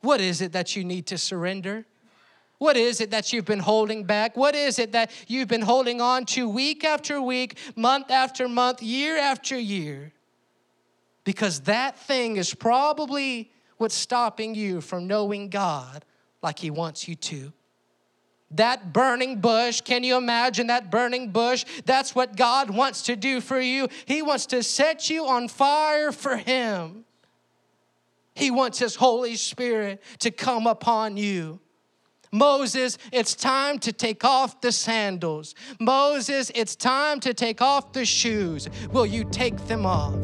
What 0.00 0.20
is 0.20 0.40
it 0.40 0.52
that 0.52 0.76
you 0.76 0.84
need 0.84 1.06
to 1.08 1.18
surrender? 1.18 1.84
What 2.60 2.76
is 2.76 3.00
it 3.00 3.10
that 3.12 3.32
you've 3.32 3.46
been 3.46 3.58
holding 3.58 4.04
back? 4.04 4.36
What 4.36 4.54
is 4.54 4.78
it 4.78 4.92
that 4.92 5.10
you've 5.26 5.48
been 5.48 5.62
holding 5.62 6.02
on 6.02 6.26
to 6.26 6.46
week 6.46 6.84
after 6.84 7.18
week, 7.18 7.56
month 7.74 8.10
after 8.10 8.50
month, 8.50 8.82
year 8.82 9.16
after 9.16 9.58
year? 9.58 10.12
Because 11.24 11.60
that 11.60 11.98
thing 11.98 12.36
is 12.36 12.52
probably 12.52 13.50
what's 13.78 13.94
stopping 13.94 14.54
you 14.54 14.82
from 14.82 15.06
knowing 15.06 15.48
God 15.48 16.04
like 16.42 16.58
He 16.58 16.70
wants 16.70 17.08
you 17.08 17.14
to. 17.14 17.50
That 18.50 18.92
burning 18.92 19.40
bush, 19.40 19.80
can 19.80 20.04
you 20.04 20.18
imagine 20.18 20.66
that 20.66 20.90
burning 20.90 21.30
bush? 21.30 21.64
That's 21.86 22.14
what 22.14 22.36
God 22.36 22.68
wants 22.68 23.04
to 23.04 23.16
do 23.16 23.40
for 23.40 23.58
you. 23.58 23.88
He 24.04 24.20
wants 24.20 24.44
to 24.46 24.62
set 24.62 25.08
you 25.08 25.26
on 25.26 25.48
fire 25.48 26.12
for 26.12 26.36
Him. 26.36 27.06
He 28.34 28.50
wants 28.50 28.78
His 28.78 28.96
Holy 28.96 29.36
Spirit 29.36 30.02
to 30.18 30.30
come 30.30 30.66
upon 30.66 31.16
you. 31.16 31.58
Moses, 32.32 32.98
it's 33.12 33.34
time 33.34 33.78
to 33.80 33.92
take 33.92 34.24
off 34.24 34.60
the 34.60 34.72
sandals. 34.72 35.54
Moses, 35.78 36.50
it's 36.54 36.76
time 36.76 37.20
to 37.20 37.34
take 37.34 37.60
off 37.60 37.92
the 37.92 38.04
shoes. 38.04 38.68
Will 38.92 39.06
you 39.06 39.24
take 39.24 39.56
them 39.66 39.86
off? 39.86 40.14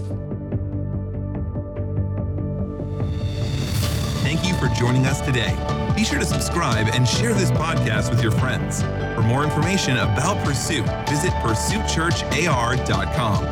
Thank 4.23 4.47
you 4.47 4.55
for 4.55 4.69
joining 4.75 5.07
us 5.07 5.21
today. 5.21 5.55
Be 5.97 6.05
sure 6.05 6.19
to 6.19 6.27
subscribe 6.27 6.89
and 6.89 7.09
share 7.09 7.33
this 7.33 7.51
podcast 7.53 8.11
with 8.11 8.23
your 8.23 8.33
friends. 8.33 8.83
For 9.15 9.23
more 9.23 9.45
information 9.45 9.97
about 9.99 10.45
Pursuit, 10.45 10.85
visit 11.09 11.33
pursuitchurchar.com. 11.35 13.45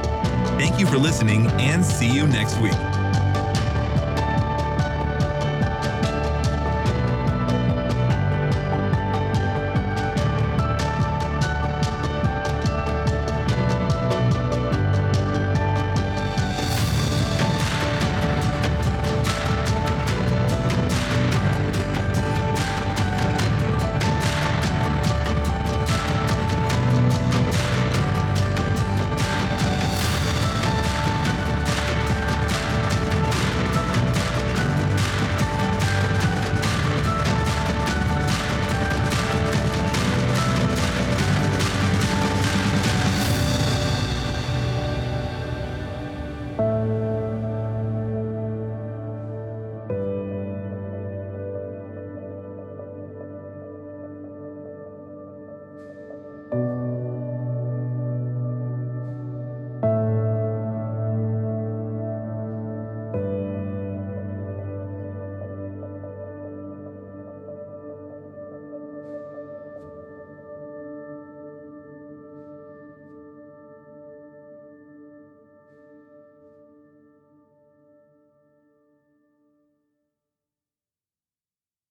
Thank 0.58 0.78
you 0.78 0.86
for 0.86 0.98
listening 0.98 1.46
and 1.52 1.82
see 1.84 2.12
you 2.12 2.26
next 2.26 2.58
week. 2.58 2.74